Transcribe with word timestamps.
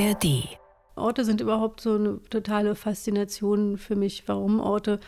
ARD. 0.00 0.58
Orte 0.96 1.24
sind 1.24 1.40
überhaupt 1.40 1.80
so 1.80 1.94
eine 1.94 2.20
totale 2.30 2.74
Faszination 2.74 3.78
für 3.78 3.96
mich, 3.96 4.24
warum 4.26 4.60
Orte 4.60 5.00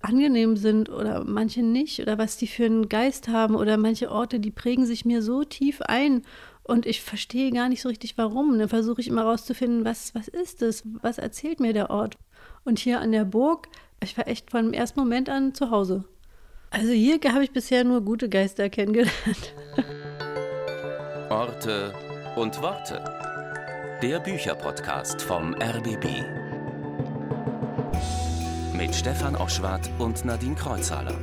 angenehm 0.00 0.56
sind 0.56 0.88
oder 0.90 1.24
manche 1.24 1.62
nicht 1.62 2.00
oder 2.00 2.18
was 2.18 2.36
die 2.36 2.48
für 2.48 2.64
einen 2.64 2.88
Geist 2.88 3.28
haben 3.28 3.54
oder 3.54 3.76
manche 3.76 4.10
Orte, 4.10 4.40
die 4.40 4.50
prägen 4.50 4.84
sich 4.84 5.04
mir 5.04 5.22
so 5.22 5.44
tief 5.44 5.80
ein 5.82 6.22
und 6.64 6.86
ich 6.86 7.02
verstehe 7.02 7.52
gar 7.52 7.68
nicht 7.68 7.82
so 7.82 7.88
richtig 7.88 8.18
warum. 8.18 8.58
Dann 8.58 8.68
versuche 8.68 9.00
ich 9.00 9.08
immer 9.08 9.22
rauszufinden, 9.24 9.84
was, 9.84 10.14
was 10.14 10.28
ist 10.28 10.62
es, 10.62 10.82
was 11.02 11.18
erzählt 11.18 11.60
mir 11.60 11.72
der 11.72 11.90
Ort. 11.90 12.16
Und 12.64 12.78
hier 12.78 13.00
an 13.00 13.12
der 13.12 13.24
Burg, 13.24 13.68
ich 14.02 14.16
war 14.16 14.26
echt 14.26 14.50
von 14.50 14.66
dem 14.66 14.72
ersten 14.72 15.00
Moment 15.00 15.28
an 15.28 15.54
zu 15.54 15.70
Hause. 15.70 16.04
Also 16.70 16.92
hier 16.92 17.20
habe 17.32 17.44
ich 17.44 17.52
bisher 17.52 17.84
nur 17.84 18.00
gute 18.00 18.28
Geister 18.28 18.68
kennengelernt. 18.70 19.54
Orte 21.30 21.92
und 22.36 22.60
Worte. 22.60 23.31
Der 24.02 24.18
Bücherpodcast 24.18 25.22
vom 25.22 25.54
RBB. 25.54 26.24
Mit 28.76 28.96
Stefan 28.96 29.36
Oschwart 29.36 29.88
und 30.00 30.24
Nadine 30.24 30.56
Kreuzhaler. 30.56 31.14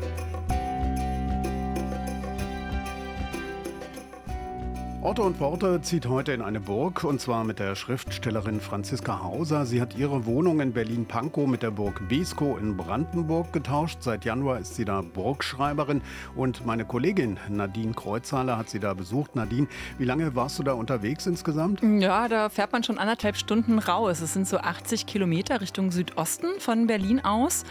Orte 5.01 5.21
und 5.21 5.39
Worte 5.39 5.79
zieht 5.81 6.07
heute 6.07 6.33
in 6.33 6.41
eine 6.41 6.59
Burg 6.59 7.05
und 7.05 7.21
zwar 7.21 7.45
mit 7.45 7.59
der 7.59 7.75
Schriftstellerin 7.75 8.59
Franziska 8.59 9.23
Hauser. 9.23 9.65
Sie 9.65 9.79
hat 9.79 9.95
ihre 9.95 10.25
Wohnung 10.25 10.59
in 10.59 10.73
Berlin-Pankow 10.73 11.47
mit 11.47 11.63
der 11.63 11.71
Burg 11.71 12.09
Beskow 12.09 12.59
in 12.59 12.75
Brandenburg 12.75 13.53
getauscht. 13.53 13.99
Seit 14.01 14.25
Januar 14.25 14.59
ist 14.59 14.75
sie 14.75 14.83
da 14.83 14.99
Burgschreiberin 14.99 16.01
und 16.35 16.65
meine 16.65 16.83
Kollegin 16.83 17.37
Nadine 17.47 17.93
Kreuzhaler 17.93 18.57
hat 18.57 18.69
sie 18.69 18.81
da 18.81 18.93
besucht. 18.93 19.37
Nadine, 19.37 19.67
wie 19.97 20.05
lange 20.05 20.35
warst 20.35 20.59
du 20.59 20.63
da 20.63 20.73
unterwegs 20.73 21.25
insgesamt? 21.27 21.81
Ja, 21.81 22.27
da 22.27 22.49
fährt 22.49 22.73
man 22.73 22.83
schon 22.83 22.97
anderthalb 22.97 23.37
Stunden 23.37 23.79
raus. 23.79 24.19
Es 24.19 24.33
sind 24.33 24.49
so 24.49 24.57
80 24.57 25.05
Kilometer 25.05 25.61
Richtung 25.61 25.91
Südosten 25.91 26.59
von 26.59 26.87
Berlin 26.87 27.23
aus. 27.23 27.63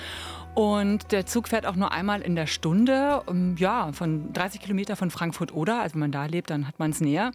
Und 0.58 1.12
der 1.12 1.24
Zug 1.24 1.46
fährt 1.46 1.66
auch 1.66 1.76
nur 1.76 1.92
einmal 1.92 2.20
in 2.20 2.34
der 2.34 2.48
Stunde, 2.48 3.22
ja, 3.58 3.92
von 3.92 4.32
30 4.32 4.60
Kilometer 4.60 4.96
von 4.96 5.12
Frankfurt 5.12 5.54
oder. 5.54 5.82
Also 5.82 5.94
wenn 5.94 6.00
man 6.00 6.10
da 6.10 6.26
lebt, 6.26 6.50
dann 6.50 6.66
hat 6.66 6.80
man 6.80 6.90
es 6.90 7.00
näher. 7.00 7.30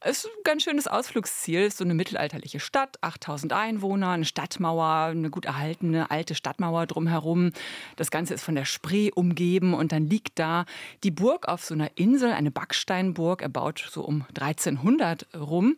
Es 0.00 0.18
ist 0.18 0.26
ein 0.26 0.42
ganz 0.44 0.62
schönes 0.62 0.86
Ausflugsziel. 0.86 1.62
Ist 1.62 1.78
so 1.78 1.84
eine 1.84 1.94
mittelalterliche 1.94 2.60
Stadt, 2.60 2.98
8000 3.00 3.52
Einwohner, 3.52 4.10
eine 4.10 4.24
Stadtmauer, 4.24 5.06
eine 5.10 5.28
gut 5.28 5.46
erhaltene 5.46 6.12
alte 6.12 6.36
Stadtmauer 6.36 6.86
drumherum. 6.86 7.50
Das 7.96 8.12
Ganze 8.12 8.34
ist 8.34 8.44
von 8.44 8.54
der 8.54 8.64
Spree 8.64 9.10
umgeben 9.12 9.74
und 9.74 9.90
dann 9.90 10.06
liegt 10.06 10.38
da 10.38 10.64
die 11.02 11.10
Burg 11.10 11.48
auf 11.48 11.64
so 11.64 11.74
einer 11.74 11.90
Insel, 11.96 12.30
eine 12.30 12.52
Backsteinburg, 12.52 13.42
erbaut 13.42 13.88
so 13.90 14.02
um 14.02 14.24
1300 14.28 15.26
rum. 15.34 15.74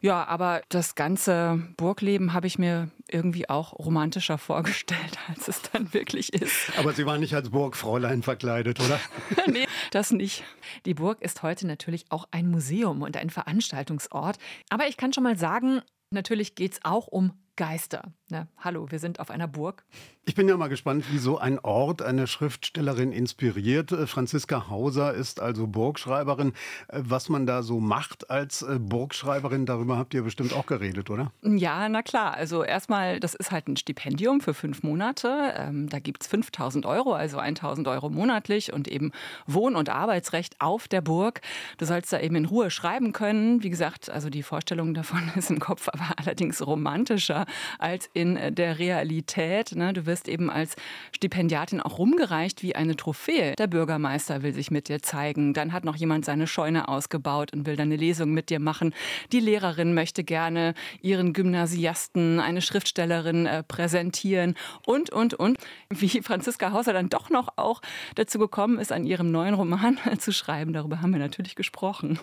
Ja, 0.00 0.26
aber 0.26 0.62
das 0.68 0.94
ganze 0.94 1.62
Burgleben 1.76 2.32
habe 2.32 2.46
ich 2.46 2.58
mir 2.58 2.90
irgendwie 3.08 3.48
auch 3.48 3.72
romantischer 3.72 4.38
vorgestellt, 4.38 5.18
als 5.28 5.48
es 5.48 5.62
dann 5.72 5.92
wirklich 5.92 6.32
ist. 6.32 6.72
Aber 6.78 6.92
Sie 6.92 7.06
waren 7.06 7.20
nicht 7.20 7.34
als 7.34 7.50
Burgfräulein 7.50 8.22
verkleidet, 8.22 8.80
oder? 8.80 9.00
nee, 9.46 9.66
das 9.90 10.10
nicht. 10.10 10.44
Die 10.86 10.94
Burg 10.94 11.20
ist 11.22 11.42
heute 11.42 11.66
natürlich 11.66 12.06
auch 12.10 12.28
ein 12.30 12.50
Museum 12.50 13.02
und 13.02 13.16
ein 13.16 13.30
Veranstaltungsort. 13.30 14.38
Aber 14.70 14.86
ich 14.86 14.96
kann 14.96 15.12
schon 15.12 15.24
mal 15.24 15.36
sagen, 15.36 15.82
natürlich 16.10 16.54
geht 16.54 16.74
es 16.74 16.80
auch 16.84 17.06
um 17.06 17.32
Geister. 17.56 18.12
Na, 18.30 18.46
hallo, 18.58 18.90
wir 18.90 18.98
sind 18.98 19.20
auf 19.20 19.30
einer 19.30 19.48
Burg. 19.48 19.84
Ich 20.26 20.34
bin 20.34 20.46
ja 20.46 20.56
mal 20.58 20.68
gespannt, 20.68 21.10
wie 21.10 21.16
so 21.16 21.38
ein 21.38 21.58
Ort 21.60 22.02
eine 22.02 22.26
Schriftstellerin 22.26 23.10
inspiriert. 23.10 23.92
Äh, 23.92 24.06
Franziska 24.06 24.68
Hauser 24.68 25.14
ist 25.14 25.40
also 25.40 25.66
Burgschreiberin. 25.66 26.52
Äh, 26.88 27.00
was 27.04 27.30
man 27.30 27.46
da 27.46 27.62
so 27.62 27.80
macht 27.80 28.28
als 28.28 28.60
äh, 28.60 28.78
Burgschreiberin, 28.78 29.64
darüber 29.64 29.96
habt 29.96 30.12
ihr 30.12 30.22
bestimmt 30.22 30.52
auch 30.52 30.66
geredet, 30.66 31.08
oder? 31.08 31.32
Ja, 31.42 31.88
na 31.88 32.02
klar. 32.02 32.34
Also 32.34 32.62
erstmal, 32.62 33.18
das 33.18 33.34
ist 33.34 33.50
halt 33.50 33.66
ein 33.66 33.78
Stipendium 33.78 34.42
für 34.42 34.52
fünf 34.52 34.82
Monate. 34.82 35.54
Ähm, 35.56 35.88
da 35.88 35.98
gibt 35.98 36.22
es 36.22 36.28
5000 36.28 36.84
Euro, 36.84 37.14
also 37.14 37.38
1000 37.38 37.88
Euro 37.88 38.10
monatlich 38.10 38.74
und 38.74 38.88
eben 38.88 39.12
Wohn- 39.46 39.76
und 39.76 39.88
Arbeitsrecht 39.88 40.60
auf 40.60 40.86
der 40.88 41.00
Burg. 41.00 41.40
Du 41.78 41.86
sollst 41.86 42.12
da 42.12 42.20
eben 42.20 42.36
in 42.36 42.44
Ruhe 42.44 42.70
schreiben 42.70 43.14
können. 43.14 43.62
Wie 43.62 43.70
gesagt, 43.70 44.10
also 44.10 44.28
die 44.28 44.42
Vorstellung 44.42 44.92
davon 44.92 45.32
ist 45.36 45.50
im 45.50 45.58
Kopf 45.60 45.88
aber 45.88 46.10
allerdings 46.18 46.66
romantischer 46.66 47.46
als 47.78 48.10
in 48.18 48.54
der 48.54 48.80
Realität. 48.80 49.76
Ne? 49.76 49.92
Du 49.92 50.04
wirst 50.04 50.28
eben 50.28 50.50
als 50.50 50.74
Stipendiatin 51.12 51.80
auch 51.80 51.98
rumgereicht 51.98 52.64
wie 52.64 52.74
eine 52.74 52.96
Trophäe. 52.96 53.54
Der 53.54 53.68
Bürgermeister 53.68 54.42
will 54.42 54.52
sich 54.52 54.72
mit 54.72 54.88
dir 54.88 55.00
zeigen. 55.00 55.54
Dann 55.54 55.72
hat 55.72 55.84
noch 55.84 55.94
jemand 55.94 56.24
seine 56.24 56.48
Scheune 56.48 56.88
ausgebaut 56.88 57.52
und 57.52 57.64
will 57.64 57.76
dann 57.76 57.88
eine 57.88 57.96
Lesung 57.96 58.32
mit 58.32 58.50
dir 58.50 58.58
machen. 58.58 58.92
Die 59.30 59.38
Lehrerin 59.38 59.94
möchte 59.94 60.24
gerne 60.24 60.74
ihren 61.00 61.32
Gymnasiasten, 61.32 62.40
eine 62.40 62.60
Schriftstellerin 62.60 63.46
äh, 63.46 63.62
präsentieren 63.62 64.56
und, 64.84 65.10
und, 65.10 65.34
und. 65.34 65.58
Wie 65.88 66.20
Franziska 66.20 66.72
Hauser 66.72 66.92
dann 66.92 67.08
doch 67.08 67.30
noch 67.30 67.50
auch 67.54 67.80
dazu 68.16 68.40
gekommen 68.40 68.78
ist, 68.78 68.90
an 68.90 69.04
ihrem 69.04 69.30
neuen 69.30 69.54
Roman 69.54 69.96
zu 70.18 70.32
schreiben, 70.32 70.72
darüber 70.72 71.02
haben 71.02 71.12
wir 71.12 71.20
natürlich 71.20 71.54
gesprochen. 71.54 72.18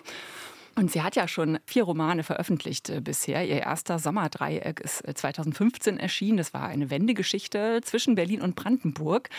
Und 0.78 0.92
sie 0.92 1.00
hat 1.00 1.16
ja 1.16 1.26
schon 1.26 1.58
vier 1.64 1.84
Romane 1.84 2.22
veröffentlicht 2.22 2.90
äh, 2.90 3.00
bisher. 3.00 3.46
Ihr 3.46 3.62
erster 3.62 3.98
Sommerdreieck 3.98 4.80
ist 4.80 5.02
2015 5.12 5.96
äh, 5.96 6.02
erschienen. 6.02 6.36
Das 6.36 6.52
war 6.52 6.64
eine 6.64 6.90
Wendegeschichte 6.90 7.80
zwischen 7.82 8.14
Berlin 8.14 8.42
und 8.42 8.56
Brandenburg. 8.56 9.30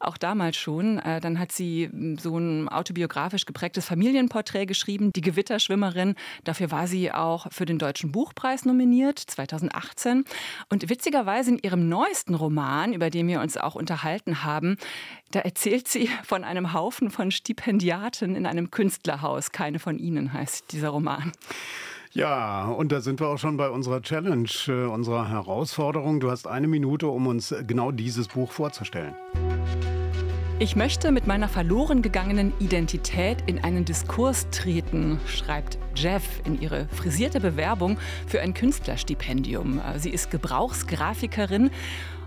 Auch 0.00 0.16
damals 0.16 0.56
schon. 0.56 0.98
Äh, 0.98 1.20
dann 1.20 1.38
hat 1.38 1.52
sie 1.52 1.90
so 2.18 2.38
ein 2.38 2.70
autobiografisch 2.70 3.44
geprägtes 3.44 3.84
Familienporträt 3.84 4.64
geschrieben, 4.64 5.12
Die 5.12 5.20
Gewitterschwimmerin. 5.20 6.14
Dafür 6.44 6.70
war 6.70 6.86
sie 6.86 7.12
auch 7.12 7.52
für 7.52 7.66
den 7.66 7.78
Deutschen 7.78 8.10
Buchpreis 8.10 8.64
nominiert, 8.64 9.18
2018. 9.18 10.24
Und 10.70 10.88
witzigerweise 10.88 11.50
in 11.50 11.58
ihrem 11.58 11.90
neuesten 11.90 12.34
Roman, 12.34 12.94
über 12.94 13.10
den 13.10 13.28
wir 13.28 13.42
uns 13.42 13.58
auch 13.58 13.74
unterhalten 13.74 14.44
haben, 14.44 14.78
da 15.36 15.42
erzählt 15.42 15.86
sie 15.86 16.08
von 16.24 16.44
einem 16.44 16.72
Haufen 16.72 17.10
von 17.10 17.30
Stipendiaten 17.30 18.34
in 18.34 18.46
einem 18.46 18.70
Künstlerhaus. 18.70 19.52
Keine 19.52 19.78
von 19.78 19.98
ihnen 19.98 20.32
heißt 20.32 20.72
dieser 20.72 20.88
Roman. 20.88 21.30
Ja, 22.12 22.64
und 22.64 22.90
da 22.90 23.02
sind 23.02 23.20
wir 23.20 23.28
auch 23.28 23.36
schon 23.36 23.58
bei 23.58 23.68
unserer 23.68 24.00
Challenge, 24.00 24.48
äh, 24.68 24.86
unserer 24.86 25.28
Herausforderung. 25.28 26.20
Du 26.20 26.30
hast 26.30 26.46
eine 26.46 26.68
Minute, 26.68 27.08
um 27.08 27.26
uns 27.26 27.54
genau 27.66 27.92
dieses 27.92 28.28
Buch 28.28 28.50
vorzustellen. 28.50 29.14
Ich 30.58 30.74
möchte 30.74 31.12
mit 31.12 31.26
meiner 31.26 31.50
verloren 31.50 32.00
gegangenen 32.00 32.54
Identität 32.58 33.44
in 33.44 33.62
einen 33.62 33.84
Diskurs 33.84 34.48
treten, 34.48 35.20
schreibt 35.26 35.76
Jeff 35.94 36.22
in 36.46 36.58
ihre 36.58 36.88
frisierte 36.88 37.40
Bewerbung 37.40 37.98
für 38.26 38.40
ein 38.40 38.54
Künstlerstipendium. 38.54 39.82
Sie 39.98 40.08
ist 40.08 40.30
Gebrauchsgrafikerin 40.30 41.70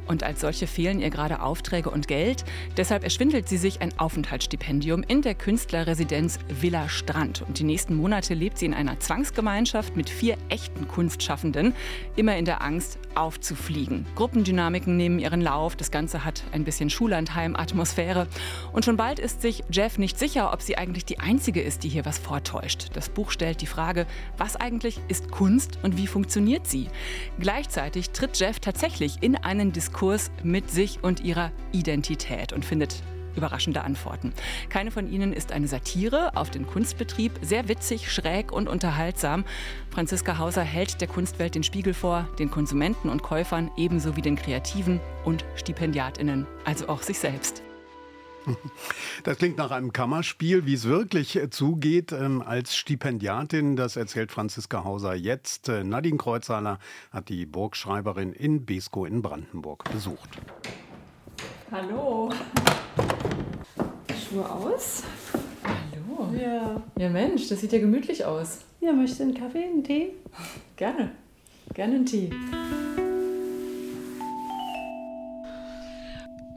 und 0.10 0.24
als 0.24 0.42
solche 0.42 0.66
fehlen 0.66 1.00
ihr 1.00 1.12
gerade 1.12 1.42
Aufträge 1.42 1.92
und 1.92 2.08
Geld. 2.08 2.44
Deshalb 2.76 3.04
erschwindelt 3.04 3.48
sie 3.48 3.58
sich 3.58 3.82
ein 3.82 3.98
Aufenthaltsstipendium 4.00 5.04
in 5.04 5.22
der 5.22 5.36
Künstlerresidenz 5.36 6.40
Villa 6.50 6.90
Strand. 6.90 7.44
Und 7.44 7.60
die 7.60 7.64
nächsten 7.64 7.96
Monate 7.96 8.34
lebt 8.34 8.58
sie 8.58 8.66
in 8.66 8.74
einer 8.74 9.00
Zwangsgemeinschaft 9.00 9.96
mit 9.96 10.10
vier 10.10 10.36
echten 10.50 10.88
Kunstschaffenden, 10.88 11.76
immer 12.16 12.36
in 12.38 12.46
der 12.46 12.64
Angst, 12.64 12.98
aufzufliegen. 13.14 14.08
Gruppendynamiken 14.16 14.98
nehmen 14.98 15.20
ihren 15.20 15.42
Lauf. 15.42 15.76
Das 15.76 15.92
Ganze 15.92 16.26
hat 16.26 16.44
ein 16.54 16.64
bisschen 16.64 16.90
Schullandheim-Atmosphäre. 16.90 18.28
Und 18.74 18.86
schon 18.86 18.98
bald 18.98 19.20
ist 19.20 19.44
sich 19.44 19.64
Jeff 19.70 20.00
nicht 20.00 20.18
sicher, 20.18 20.52
ob 20.54 20.64
sie 20.64 20.76
eigentlich 20.76 21.06
die 21.06 21.20
Einzige 21.20 21.62
ist, 21.62 21.84
die 21.84 21.90
hier 21.90 22.06
was 22.06 22.18
vortäuscht. 22.18 22.88
Das 22.94 23.10
Buch 23.10 23.30
stellt 23.30 23.62
die 23.62 23.68
Frage, 23.68 24.08
was 24.38 24.56
eigentlich 24.56 25.00
ist 25.08 25.30
Kunst 25.30 25.78
und 25.84 25.98
wie 25.98 26.08
funktioniert 26.08 26.66
sie? 26.66 26.88
Gleichzeitig 27.40 28.10
tritt 28.10 28.40
Jeff 28.40 28.60
tatsächlich 28.60 29.18
in 29.22 29.36
einen 29.36 29.72
Diskurs 29.72 29.99
Diskurs 30.00 30.32
mit 30.44 30.72
sich 30.72 31.04
und 31.04 31.20
ihrer 31.20 31.52
Identität 31.74 32.54
und 32.54 32.64
findet 32.64 33.04
überraschende 33.36 33.82
Antworten. 33.82 34.32
Keine 34.70 34.92
von 34.92 35.12
ihnen 35.12 35.34
ist 35.34 35.52
eine 35.52 35.68
Satire 35.68 36.38
auf 36.38 36.50
den 36.50 36.66
Kunstbetrieb, 36.66 37.34
sehr 37.42 37.68
witzig, 37.68 38.10
schräg 38.10 38.54
und 38.54 38.70
unterhaltsam. 38.70 39.44
Franziska 39.90 40.38
Hauser 40.38 40.64
hält 40.64 41.02
der 41.02 41.10
Kunstwelt 41.10 41.54
den 41.54 41.64
Spiegel 41.64 41.94
vor, 41.94 42.30
den 42.40 42.50
Konsumenten 42.50 43.10
und 43.10 43.24
Käufern 43.24 43.72
ebenso 43.76 44.16
wie 44.16 44.22
den 44.22 44.38
Kreativen 44.38 45.02
und 45.26 45.44
Stipendiatinnen, 45.56 46.48
also 46.64 46.88
auch 46.88 47.02
sich 47.02 47.20
selbst. 47.20 47.62
Das 49.24 49.38
klingt 49.38 49.58
nach 49.58 49.72
einem 49.72 49.94
Kammerspiel, 49.94 50.66
wie 50.66 50.74
es 50.74 50.86
wirklich 50.86 51.40
zugeht 51.52 52.12
ähm, 52.12 52.42
als 52.42 52.76
Stipendiatin. 52.76 53.76
Das 53.76 53.96
erzählt 53.96 54.32
Franziska 54.32 54.84
Hauser 54.84 55.14
jetzt. 55.14 55.70
Äh, 55.70 55.84
Nadine 55.84 56.18
Kreuzhaler 56.18 56.80
hat 57.12 57.30
die 57.30 57.46
Burgschreiberin 57.46 58.34
in 58.34 58.66
Beskow 58.66 59.08
in 59.08 59.22
Brandenburg 59.22 59.84
besucht. 59.92 60.30
Hallo. 61.72 62.32
Schuhe 64.30 64.50
aus? 64.50 65.04
Hallo. 65.64 66.34
Ja. 66.38 66.82
Ja, 66.98 67.10
Mensch, 67.10 67.48
das 67.50 67.60
sieht 67.60 67.72
ja 67.72 67.80
gemütlich 67.80 68.26
aus. 68.26 68.60
Ja, 68.80 68.94
möchtest 68.94 69.20
du 69.20 69.24
einen 69.26 69.34
Kaffee, 69.34 69.64
einen 69.64 69.84
Tee? 69.84 70.14
Gerne. 70.76 71.12
Gerne 71.74 71.96
einen 71.96 72.06
Tee. 72.06 72.32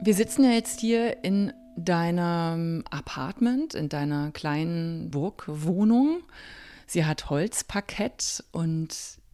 Wir 0.01 0.13
sitzen 0.13 0.43
ja 0.43 0.51
jetzt 0.51 0.81
hier 0.81 1.23
in 1.23 1.53
deinem 1.75 2.83
Apartment, 2.89 3.73
in 3.73 3.89
deiner 3.89 4.31
kleinen 4.31 5.11
Burgwohnung. 5.11 6.23
Sie 6.87 7.05
hat 7.05 7.29
Holzparkett 7.29 8.43
und 8.51 8.89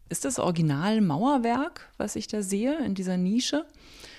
ist 0.09 0.25
das 0.25 0.39
Original 0.39 1.01
Mauerwerk, 1.01 1.91
was 1.97 2.15
ich 2.15 2.27
da 2.27 2.41
sehe 2.41 2.77
in 2.83 2.95
dieser 2.95 3.17
Nische. 3.17 3.65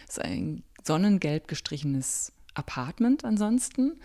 Ist 0.08 0.20
ein 0.20 0.62
sonnengelb 0.82 1.48
gestrichenes 1.48 2.32
Apartment 2.54 3.24
ansonsten, 3.24 4.00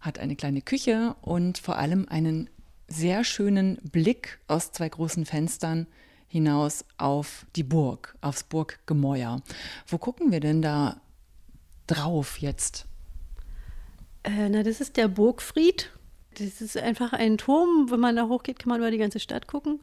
hat 0.00 0.18
eine 0.18 0.36
kleine 0.36 0.62
Küche 0.62 1.16
und 1.22 1.58
vor 1.58 1.78
allem 1.78 2.06
einen 2.08 2.50
sehr 2.88 3.24
schönen 3.24 3.76
Blick 3.90 4.38
aus 4.48 4.72
zwei 4.72 4.88
großen 4.88 5.24
Fenstern 5.26 5.86
hinaus 6.28 6.84
auf 6.98 7.46
die 7.56 7.62
Burg, 7.62 8.16
aufs 8.20 8.44
Burggemäuer. 8.44 9.40
Wo 9.86 9.98
gucken 9.98 10.32
wir 10.32 10.40
denn 10.40 10.62
da 10.62 11.00
drauf 11.86 12.38
jetzt? 12.38 12.86
Äh, 14.24 14.48
na, 14.48 14.62
das 14.62 14.80
ist 14.80 14.96
der 14.96 15.08
Burgfried. 15.08 15.90
Das 16.38 16.60
ist 16.60 16.76
einfach 16.76 17.12
ein 17.12 17.38
Turm. 17.38 17.90
Wenn 17.90 18.00
man 18.00 18.16
da 18.16 18.26
hochgeht, 18.28 18.58
kann 18.58 18.70
man 18.70 18.80
über 18.80 18.90
die 18.90 18.98
ganze 18.98 19.20
Stadt 19.20 19.46
gucken. 19.46 19.80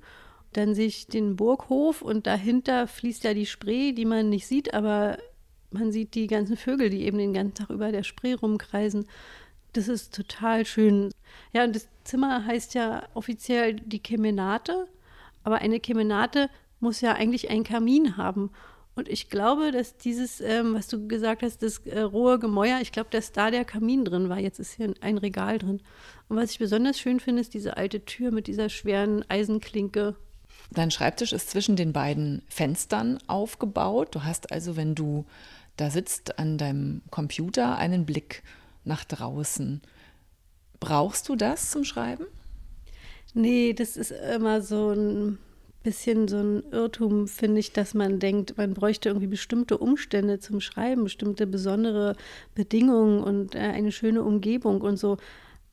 Dann 0.54 0.76
sehe 0.76 0.88
ich 0.88 1.08
den 1.08 1.38
Burghof 1.38 2.02
und 2.02 2.28
dahinter 2.28 2.88
fließt 2.88 3.24
ja 3.24 3.34
die 3.34 3.46
Spree, 3.46 3.94
die 3.94 4.06
man 4.06 4.30
nicht 4.30 4.48
sieht, 4.48 4.74
aber 4.74 5.18
man 5.70 5.94
sieht 5.94 6.14
die 6.16 6.28
ganzen 6.28 6.58
Vögel, 6.58 6.90
die 6.90 7.04
eben 7.04 7.18
den 7.18 7.34
ganzen 7.34 7.54
Tag 7.54 7.70
über 7.70 7.94
der 7.94 8.04
Spree 8.04 8.34
rumkreisen. 8.34 9.08
Das 9.72 9.88
ist 9.88 10.14
total 10.14 10.66
schön. 10.66 11.12
Ja, 11.54 11.64
und 11.64 11.74
das 11.74 11.88
Zimmer 12.04 12.46
heißt 12.46 12.74
ja 12.74 13.04
offiziell 13.14 13.76
die 13.76 14.00
Kemenate, 14.00 14.88
aber 15.44 15.60
eine 15.60 15.80
Kemenate 15.80 16.50
muss 16.82 17.00
ja 17.00 17.14
eigentlich 17.14 17.50
einen 17.50 17.64
Kamin 17.64 18.18
haben. 18.18 18.52
Und 18.94 19.08
ich 19.08 19.30
glaube, 19.30 19.72
dass 19.72 19.98
dieses, 19.98 20.42
ähm, 20.42 20.74
was 20.74 20.88
du 20.88 21.08
gesagt 21.08 21.44
hast, 21.44 21.64
das 21.64 21.80
äh, 21.80 22.02
rohe 22.02 22.40
Gemäuer, 22.40 22.80
ich 22.82 22.92
glaube, 22.92 23.10
dass 23.10 23.32
da 23.32 23.50
der 23.50 23.64
Kamin 23.64 24.04
drin 24.04 24.28
war. 24.28 24.40
Jetzt 24.40 24.60
ist 24.60 24.74
hier 24.74 24.94
ein 25.00 25.18
Regal 25.18 25.60
drin. 25.60 25.82
Und 26.28 26.38
was 26.38 26.52
ich 26.52 26.60
besonders 26.60 27.00
schön 27.00 27.20
finde, 27.20 27.42
ist 27.42 27.54
diese 27.54 27.78
alte 27.78 28.04
Tür 28.04 28.32
mit 28.32 28.48
dieser 28.48 28.70
schweren 28.70 29.24
Eisenklinke. 29.30 30.16
Dein 30.72 30.92
Schreibtisch 30.92 31.32
ist 31.32 31.50
zwischen 31.50 31.76
den 31.76 31.94
beiden 31.94 32.44
Fenstern 32.48 33.18
aufgebaut. 33.28 34.14
Du 34.14 34.24
hast 34.24 34.52
also, 34.52 34.76
wenn 34.76 34.96
du 34.96 35.26
da 35.78 35.90
sitzt 35.90 36.38
an 36.38 36.58
deinem 36.58 37.02
Computer, 37.12 37.78
einen 37.78 38.06
Blick 38.06 38.44
nach 38.84 39.06
draußen. 39.06 39.82
Brauchst 40.80 41.30
du 41.30 41.36
das 41.36 41.72
zum 41.72 41.84
Schreiben? 41.84 42.26
Nee, 43.34 43.74
das 43.74 43.96
ist 43.96 44.12
immer 44.12 44.62
so 44.62 44.92
ein 44.92 45.38
bisschen 45.84 46.28
so 46.28 46.38
ein 46.38 46.64
Irrtum, 46.72 47.28
finde 47.28 47.60
ich, 47.60 47.74
dass 47.74 47.94
man 47.94 48.20
denkt, 48.20 48.58
man 48.58 48.74
bräuchte 48.74 49.10
irgendwie 49.10 49.28
bestimmte 49.28 49.78
Umstände 49.78 50.40
zum 50.40 50.62
Schreiben, 50.62 51.04
bestimmte 51.04 51.48
besondere 51.48 52.16
Bedingungen 52.56 53.24
und 53.24 53.56
äh, 53.56 53.60
eine 53.60 53.92
schöne 53.92 54.24
Umgebung 54.24 54.82
und 54.82 54.98
so. 54.98 55.18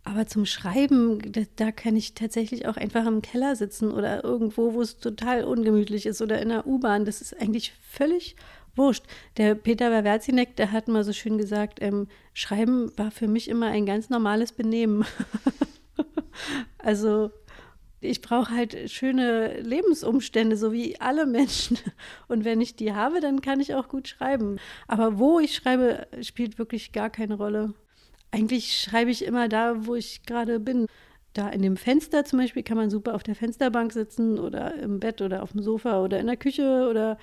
Aber 0.04 0.26
zum 0.26 0.46
Schreiben, 0.46 1.20
da, 1.56 1.70
kann 1.70 1.94
ich 1.94 2.14
tatsächlich 2.14 2.66
auch 2.66 2.78
einfach 2.78 3.04
im 3.06 3.20
Keller 3.20 3.56
sitzen 3.56 3.90
oder 3.90 4.24
irgendwo, 4.24 4.72
wo 4.72 4.80
es 4.80 4.98
total 4.98 5.44
ungemütlich 5.44 6.06
ist 6.06 6.22
oder 6.22 6.40
in 6.40 6.48
der 6.48 6.66
U-Bahn. 6.66 7.04
Das 7.04 7.20
ist 7.20 7.38
eigentlich 7.38 7.74
völlig 7.90 8.34
wurscht. 8.74 9.04
Der 9.36 9.54
Peter 9.54 9.90
Wawerzinek, 9.90 10.56
der 10.56 10.72
hat 10.72 10.88
mal 10.88 11.04
so 11.04 11.12
schön 11.12 11.36
gesagt, 11.36 11.82
ähm, 11.82 12.06
Schreiben 12.32 12.90
war 12.96 13.10
für 13.10 13.28
mich 13.28 13.48
immer 13.48 13.66
ein 13.66 13.84
ganz 13.84 14.08
normales 14.08 14.52
Benehmen. 14.52 15.04
also 16.78 17.30
ich 18.00 18.20
brauche 18.22 18.54
halt 18.54 18.90
schöne 18.90 19.60
Lebensumstände, 19.60 20.56
so 20.56 20.72
wie 20.72 21.00
alle 21.00 21.26
Menschen. 21.26 21.78
Und 22.28 22.44
wenn 22.44 22.60
ich 22.60 22.76
die 22.76 22.92
habe, 22.92 23.20
dann 23.20 23.40
kann 23.40 23.60
ich 23.60 23.74
auch 23.74 23.88
gut 23.88 24.08
schreiben. 24.08 24.58
Aber 24.86 25.18
wo 25.18 25.40
ich 25.40 25.54
schreibe, 25.54 26.06
spielt 26.22 26.58
wirklich 26.58 26.92
gar 26.92 27.10
keine 27.10 27.34
Rolle. 27.34 27.74
Eigentlich 28.30 28.80
schreibe 28.80 29.10
ich 29.10 29.24
immer 29.24 29.48
da, 29.48 29.86
wo 29.86 29.94
ich 29.94 30.22
gerade 30.24 30.60
bin. 30.60 30.86
Da 31.32 31.48
in 31.48 31.62
dem 31.62 31.76
Fenster 31.76 32.24
zum 32.24 32.38
Beispiel 32.38 32.62
kann 32.62 32.76
man 32.76 32.90
super 32.90 33.14
auf 33.14 33.22
der 33.22 33.34
Fensterbank 33.34 33.92
sitzen 33.92 34.38
oder 34.38 34.74
im 34.74 34.98
Bett 35.00 35.20
oder 35.20 35.42
auf 35.42 35.52
dem 35.52 35.62
Sofa 35.62 36.02
oder 36.02 36.18
in 36.18 36.26
der 36.26 36.36
Küche 36.36 36.88
oder 36.90 37.18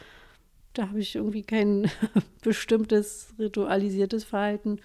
da 0.74 0.90
habe 0.90 1.00
ich 1.00 1.16
irgendwie 1.16 1.44
kein 1.44 1.90
bestimmtes 2.42 3.34
ritualisiertes 3.40 4.24
Verhalten. 4.24 4.80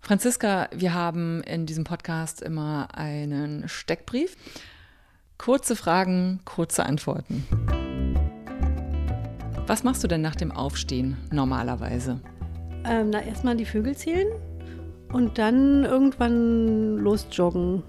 Franziska, 0.00 0.68
wir 0.74 0.94
haben 0.94 1.42
in 1.42 1.66
diesem 1.66 1.84
Podcast 1.84 2.42
immer 2.42 2.88
einen 2.94 3.68
Steckbrief. 3.68 4.36
Kurze 5.38 5.74
Fragen, 5.76 6.40
kurze 6.44 6.86
Antworten. 6.86 7.46
Was 9.66 9.84
machst 9.84 10.04
du 10.04 10.08
denn 10.08 10.20
nach 10.20 10.36
dem 10.36 10.52
Aufstehen 10.52 11.16
normalerweise? 11.30 12.20
Ähm, 12.84 13.10
na, 13.10 13.22
erstmal 13.22 13.56
die 13.56 13.64
Vögel 13.64 13.96
zählen 13.96 14.28
und 15.12 15.38
dann 15.38 15.84
irgendwann 15.84 16.96
losjoggen. 16.98 17.82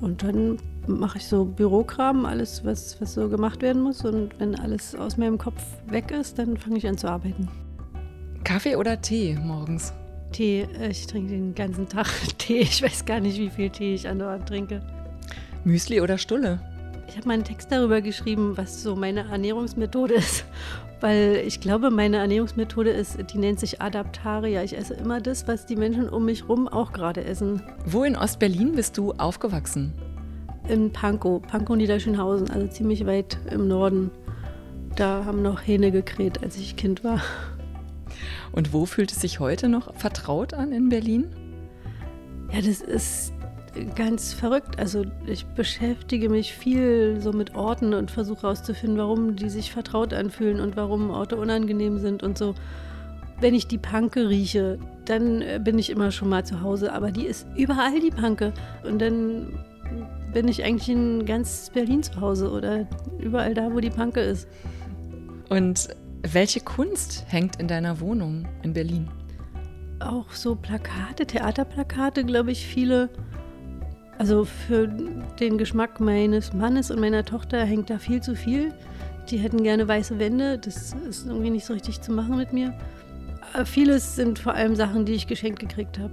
Und 0.00 0.22
dann 0.22 0.58
mache 0.86 1.18
ich 1.18 1.26
so 1.26 1.44
Bürokram, 1.44 2.26
alles, 2.26 2.64
was, 2.64 3.00
was 3.00 3.14
so 3.14 3.28
gemacht 3.28 3.62
werden 3.62 3.82
muss. 3.82 4.04
Und 4.04 4.38
wenn 4.38 4.54
alles 4.54 4.94
aus 4.94 5.16
meinem 5.16 5.38
Kopf 5.38 5.62
weg 5.86 6.10
ist, 6.10 6.38
dann 6.38 6.56
fange 6.56 6.78
ich 6.78 6.86
an 6.86 6.98
zu 6.98 7.08
arbeiten. 7.08 7.48
Kaffee 8.44 8.76
oder 8.76 9.00
Tee 9.00 9.38
morgens? 9.42 9.92
Tee. 10.32 10.66
Ich 10.90 11.06
trinke 11.06 11.30
den 11.32 11.54
ganzen 11.54 11.88
Tag 11.88 12.08
Tee. 12.38 12.60
Ich 12.60 12.82
weiß 12.82 13.04
gar 13.04 13.20
nicht, 13.20 13.38
wie 13.38 13.50
viel 13.50 13.70
Tee 13.70 13.94
ich 13.94 14.08
andauernd 14.08 14.48
trinke. 14.48 14.82
Müsli 15.64 16.00
oder 16.00 16.18
Stulle? 16.18 16.60
Ich 17.08 17.16
habe 17.16 17.28
mal 17.28 17.34
einen 17.34 17.44
Text 17.44 17.70
darüber 17.70 18.00
geschrieben, 18.00 18.56
was 18.56 18.82
so 18.82 18.96
meine 18.96 19.28
Ernährungsmethode 19.28 20.14
ist. 20.14 20.44
Weil 21.00 21.42
ich 21.46 21.60
glaube, 21.60 21.90
meine 21.90 22.16
Ernährungsmethode 22.16 22.90
ist, 22.90 23.18
die 23.32 23.38
nennt 23.38 23.60
sich 23.60 23.82
Adaptaria. 23.82 24.62
Ich 24.62 24.76
esse 24.76 24.94
immer 24.94 25.20
das, 25.20 25.46
was 25.46 25.66
die 25.66 25.76
Menschen 25.76 26.08
um 26.08 26.24
mich 26.24 26.48
rum 26.48 26.66
auch 26.66 26.92
gerade 26.92 27.24
essen. 27.24 27.62
Wo 27.84 28.04
in 28.04 28.16
Ostberlin 28.16 28.72
bist 28.72 28.96
du 28.96 29.12
aufgewachsen? 29.12 29.92
in 30.68 30.92
Pankow, 30.92 31.42
Pankow 31.42 31.76
Niederschönhausen, 31.76 32.50
also 32.50 32.66
ziemlich 32.66 33.06
weit 33.06 33.38
im 33.50 33.68
Norden. 33.68 34.10
Da 34.96 35.24
haben 35.24 35.42
noch 35.42 35.66
Hähne 35.66 35.90
gekräht, 35.90 36.42
als 36.42 36.56
ich 36.56 36.76
Kind 36.76 37.04
war. 37.04 37.20
Und 38.52 38.72
wo 38.72 38.86
fühlt 38.86 39.12
es 39.12 39.20
sich 39.20 39.40
heute 39.40 39.68
noch 39.68 39.94
vertraut 39.96 40.54
an 40.54 40.72
in 40.72 40.88
Berlin? 40.88 41.26
Ja, 42.52 42.60
das 42.60 42.80
ist 42.80 43.32
ganz 43.94 44.32
verrückt. 44.32 44.78
Also 44.78 45.04
ich 45.26 45.46
beschäftige 45.46 46.28
mich 46.28 46.54
viel 46.54 47.20
so 47.20 47.32
mit 47.32 47.54
Orten 47.54 47.94
und 47.94 48.10
versuche 48.10 48.42
herauszufinden, 48.42 48.98
warum 48.98 49.36
die 49.36 49.48
sich 49.48 49.72
vertraut 49.72 50.12
anfühlen 50.12 50.60
und 50.60 50.76
warum 50.76 51.10
Orte 51.10 51.36
unangenehm 51.36 51.98
sind 51.98 52.22
und 52.22 52.38
so. 52.38 52.54
Wenn 53.40 53.54
ich 53.54 53.66
die 53.66 53.78
Panke 53.78 54.28
rieche, 54.28 54.78
dann 55.04 55.42
bin 55.64 55.78
ich 55.78 55.90
immer 55.90 56.10
schon 56.12 56.28
mal 56.28 56.44
zu 56.44 56.60
Hause, 56.62 56.92
aber 56.92 57.10
die 57.10 57.26
ist 57.26 57.46
überall 57.56 57.98
die 58.00 58.10
Panke. 58.10 58.52
Und 58.84 59.00
dann 59.00 59.58
bin 60.32 60.48
ich 60.48 60.64
eigentlich 60.64 60.88
in 60.88 61.26
ganz 61.26 61.70
Berlin 61.70 62.02
zu 62.02 62.20
Hause 62.20 62.50
oder 62.50 62.86
überall 63.18 63.54
da, 63.54 63.72
wo 63.72 63.80
die 63.80 63.90
Panke 63.90 64.20
ist. 64.20 64.48
Und 65.50 65.88
welche 66.22 66.60
Kunst 66.60 67.24
hängt 67.28 67.56
in 67.56 67.68
deiner 67.68 68.00
Wohnung 68.00 68.46
in 68.62 68.72
Berlin? 68.72 69.08
Auch 70.00 70.30
so 70.30 70.54
Plakate, 70.54 71.26
Theaterplakate, 71.26 72.24
glaube 72.24 72.50
ich, 72.50 72.66
viele. 72.66 73.10
Also 74.18 74.44
für 74.44 74.88
den 75.40 75.58
Geschmack 75.58 76.00
meines 76.00 76.52
Mannes 76.52 76.90
und 76.90 77.00
meiner 77.00 77.24
Tochter 77.24 77.64
hängt 77.64 77.90
da 77.90 77.98
viel 77.98 78.22
zu 78.22 78.36
viel. 78.36 78.72
Die 79.28 79.38
hätten 79.38 79.62
gerne 79.62 79.88
weiße 79.88 80.18
Wände. 80.18 80.58
Das 80.58 80.94
ist 81.08 81.26
irgendwie 81.26 81.50
nicht 81.50 81.66
so 81.66 81.72
richtig 81.72 82.00
zu 82.00 82.12
machen 82.12 82.36
mit 82.36 82.52
mir. 82.52 82.74
Aber 83.52 83.66
vieles 83.66 84.16
sind 84.16 84.38
vor 84.38 84.54
allem 84.54 84.76
Sachen, 84.76 85.04
die 85.04 85.12
ich 85.12 85.26
geschenkt 85.26 85.60
gekriegt 85.60 85.98
habe. 85.98 86.12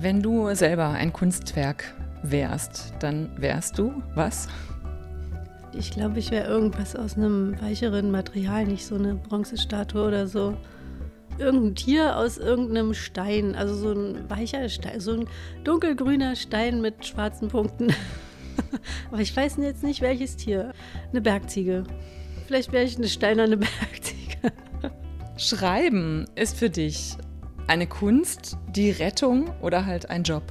Wenn 0.00 0.22
du 0.22 0.54
selber 0.54 0.90
ein 0.90 1.12
Kunstwerk 1.12 1.84
wärst, 2.22 2.94
dann 3.00 3.30
wärst 3.36 3.78
du 3.78 4.02
was? 4.14 4.48
Ich 5.72 5.90
glaube, 5.90 6.18
ich 6.18 6.30
wäre 6.30 6.48
irgendwas 6.48 6.96
aus 6.96 7.16
einem 7.16 7.60
weicheren 7.60 8.10
Material, 8.10 8.64
nicht 8.64 8.86
so 8.86 8.96
eine 8.96 9.14
Bronzestatue 9.14 10.06
oder 10.06 10.26
so. 10.26 10.56
Irgendein 11.40 11.74
Tier 11.74 12.16
aus 12.16 12.38
irgendeinem 12.38 12.94
Stein, 12.94 13.56
also 13.56 13.74
so 13.74 13.92
ein 13.92 14.28
weicher 14.28 14.68
Stein, 14.68 15.00
so 15.00 15.12
ein 15.12 15.28
dunkelgrüner 15.64 16.36
Stein 16.36 16.80
mit 16.80 17.06
schwarzen 17.06 17.48
Punkten. 17.48 17.88
Aber 19.10 19.20
ich 19.20 19.34
weiß 19.34 19.56
jetzt 19.58 19.82
nicht, 19.82 20.00
welches 20.02 20.36
Tier. 20.36 20.72
Eine 21.10 21.20
Bergziege. 21.20 21.84
Vielleicht 22.46 22.72
wäre 22.72 22.84
ich 22.84 22.96
eine 22.96 23.08
steinerne 23.08 23.56
Bergziege. 23.56 24.52
Schreiben 25.36 26.26
ist 26.34 26.56
für 26.56 26.70
dich 26.70 27.16
eine 27.66 27.86
Kunst, 27.86 28.58
die 28.74 28.90
Rettung 28.90 29.50
oder 29.62 29.86
halt 29.86 30.10
ein 30.10 30.22
Job? 30.22 30.42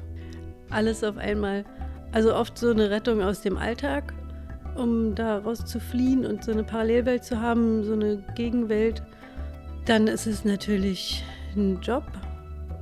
alles 0.70 1.04
auf 1.04 1.18
einmal. 1.18 1.66
Also 2.12 2.36
oft 2.36 2.58
so 2.58 2.72
eine 2.72 2.90
Rettung 2.90 3.22
aus 3.22 3.42
dem 3.42 3.58
Alltag, 3.58 4.14
um 4.76 5.16
daraus 5.16 5.66
zu 5.66 5.80
fliehen 5.80 6.26
und 6.26 6.44
so 6.44 6.52
eine 6.52 6.64
Parallelwelt 6.64 7.24
zu 7.24 7.40
haben, 7.40 7.84
so 7.84 7.94
eine 7.94 8.24
Gegenwelt. 8.36 9.04
Dann 9.90 10.06
ist 10.06 10.28
es 10.28 10.46
natürlich 10.46 11.24
ein 11.56 11.82
Job, 11.82 12.04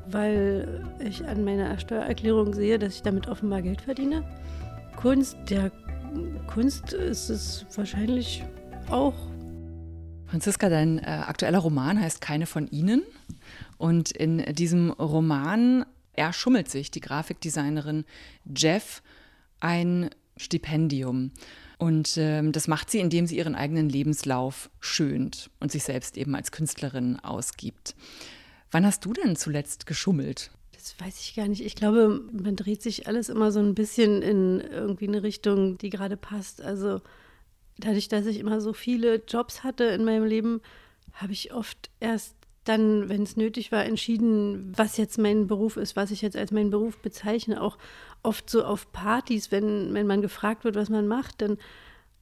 weil 0.09 0.83
ich 0.99 1.25
an 1.25 1.45
meiner 1.45 1.79
Steuererklärung 1.79 2.53
sehe, 2.53 2.77
dass 2.77 2.95
ich 2.95 3.01
damit 3.01 3.29
offenbar 3.29 3.61
Geld 3.61 3.79
verdiene. 3.79 4.25
Kunst, 4.97 5.37
der 5.49 5.71
Kunst 6.47 6.91
ist 6.91 7.29
es 7.29 7.65
wahrscheinlich 7.77 8.43
auch. 8.89 9.13
Franziska, 10.25 10.67
dein 10.67 10.99
äh, 10.99 11.03
aktueller 11.03 11.59
Roman 11.59 11.97
heißt 11.97 12.19
Keine 12.19 12.45
von 12.45 12.67
Ihnen. 12.67 13.03
Und 13.77 14.11
in 14.11 14.39
diesem 14.53 14.91
Roman 14.91 15.85
erschummelt 16.11 16.69
sich 16.69 16.91
die 16.91 16.99
Grafikdesignerin 16.99 18.03
Jeff 18.53 19.01
ein 19.61 20.09
Stipendium. 20.35 21.31
Und 21.77 22.17
ähm, 22.17 22.51
das 22.51 22.67
macht 22.67 22.89
sie, 22.89 22.99
indem 22.99 23.27
sie 23.27 23.37
ihren 23.37 23.55
eigenen 23.55 23.89
Lebenslauf 23.89 24.69
schönt 24.79 25.51
und 25.59 25.71
sich 25.71 25.83
selbst 25.83 26.17
eben 26.17 26.35
als 26.35 26.51
Künstlerin 26.51 27.19
ausgibt. 27.19 27.95
Wann 28.71 28.85
hast 28.85 29.05
du 29.05 29.13
denn 29.13 29.35
zuletzt 29.35 29.85
geschummelt? 29.85 30.51
Das 30.73 30.95
weiß 30.99 31.19
ich 31.19 31.35
gar 31.35 31.47
nicht. 31.47 31.63
Ich 31.63 31.75
glaube, 31.75 32.21
man 32.31 32.55
dreht 32.55 32.81
sich 32.81 33.07
alles 33.07 33.29
immer 33.29 33.51
so 33.51 33.59
ein 33.59 33.75
bisschen 33.75 34.21
in 34.21 34.61
irgendwie 34.61 35.07
eine 35.07 35.21
Richtung, 35.21 35.77
die 35.77 35.89
gerade 35.89 36.17
passt. 36.17 36.61
Also 36.61 37.01
dadurch, 37.77 38.07
dass 38.07 38.25
ich 38.25 38.39
immer 38.39 38.59
so 38.61 38.73
viele 38.73 39.21
Jobs 39.27 39.63
hatte 39.63 39.83
in 39.83 40.03
meinem 40.03 40.25
Leben, 40.25 40.61
habe 41.13 41.33
ich 41.33 41.53
oft 41.53 41.89
erst 41.99 42.36
dann, 42.67 43.09
wenn 43.09 43.23
es 43.23 43.37
nötig 43.37 43.71
war, 43.71 43.85
entschieden, 43.85 44.73
was 44.75 44.97
jetzt 44.97 45.17
mein 45.17 45.47
Beruf 45.47 45.77
ist, 45.77 45.95
was 45.95 46.11
ich 46.11 46.21
jetzt 46.21 46.37
als 46.37 46.51
meinen 46.51 46.69
Beruf 46.69 46.97
bezeichne. 46.99 47.61
Auch 47.61 47.77
oft 48.23 48.49
so 48.49 48.63
auf 48.63 48.91
Partys, 48.91 49.51
wenn, 49.51 49.93
wenn 49.93 50.07
man 50.07 50.21
gefragt 50.21 50.63
wird, 50.63 50.75
was 50.75 50.89
man 50.89 51.07
macht, 51.07 51.41
dann 51.41 51.57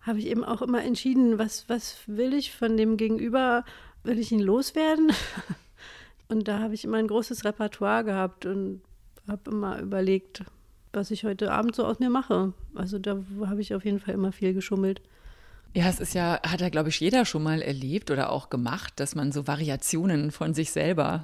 habe 0.01 0.19
ich 0.19 0.27
eben 0.27 0.43
auch 0.43 0.61
immer 0.61 0.83
entschieden, 0.83 1.39
was, 1.39 1.67
was 1.67 1.97
will 2.05 2.33
ich 2.33 2.55
von 2.55 2.77
dem 2.77 2.97
Gegenüber, 2.97 3.65
will 4.03 4.19
ich 4.19 4.31
ihn 4.31 4.39
loswerden? 4.39 5.11
Und 6.27 6.47
da 6.47 6.59
habe 6.59 6.73
ich 6.73 6.83
immer 6.83 6.97
ein 6.97 7.07
großes 7.07 7.45
Repertoire 7.45 8.03
gehabt 8.03 8.47
und 8.47 8.81
habe 9.27 9.51
immer 9.51 9.79
überlegt, 9.79 10.43
was 10.91 11.11
ich 11.11 11.23
heute 11.23 11.51
Abend 11.51 11.75
so 11.75 11.85
aus 11.85 11.99
mir 11.99 12.09
mache. 12.09 12.53
Also 12.73 12.97
da 12.97 13.19
habe 13.45 13.61
ich 13.61 13.75
auf 13.75 13.85
jeden 13.85 13.99
Fall 13.99 14.15
immer 14.15 14.31
viel 14.31 14.55
geschummelt. 14.55 15.01
Ja, 15.75 15.89
es 15.89 15.99
ist 15.99 16.13
ja, 16.13 16.39
hat 16.41 16.61
ja, 16.61 16.69
glaube 16.69 16.87
ich, 16.87 17.01
jeder 17.01 17.25
schon 17.25 17.43
mal 17.43 17.61
erlebt 17.61 18.09
oder 18.09 18.31
auch 18.31 18.49
gemacht, 18.49 18.93
dass 18.95 19.13
man 19.13 19.33
so 19.33 19.45
Variationen 19.45 20.31
von 20.31 20.53
sich 20.53 20.71
selber 20.71 21.23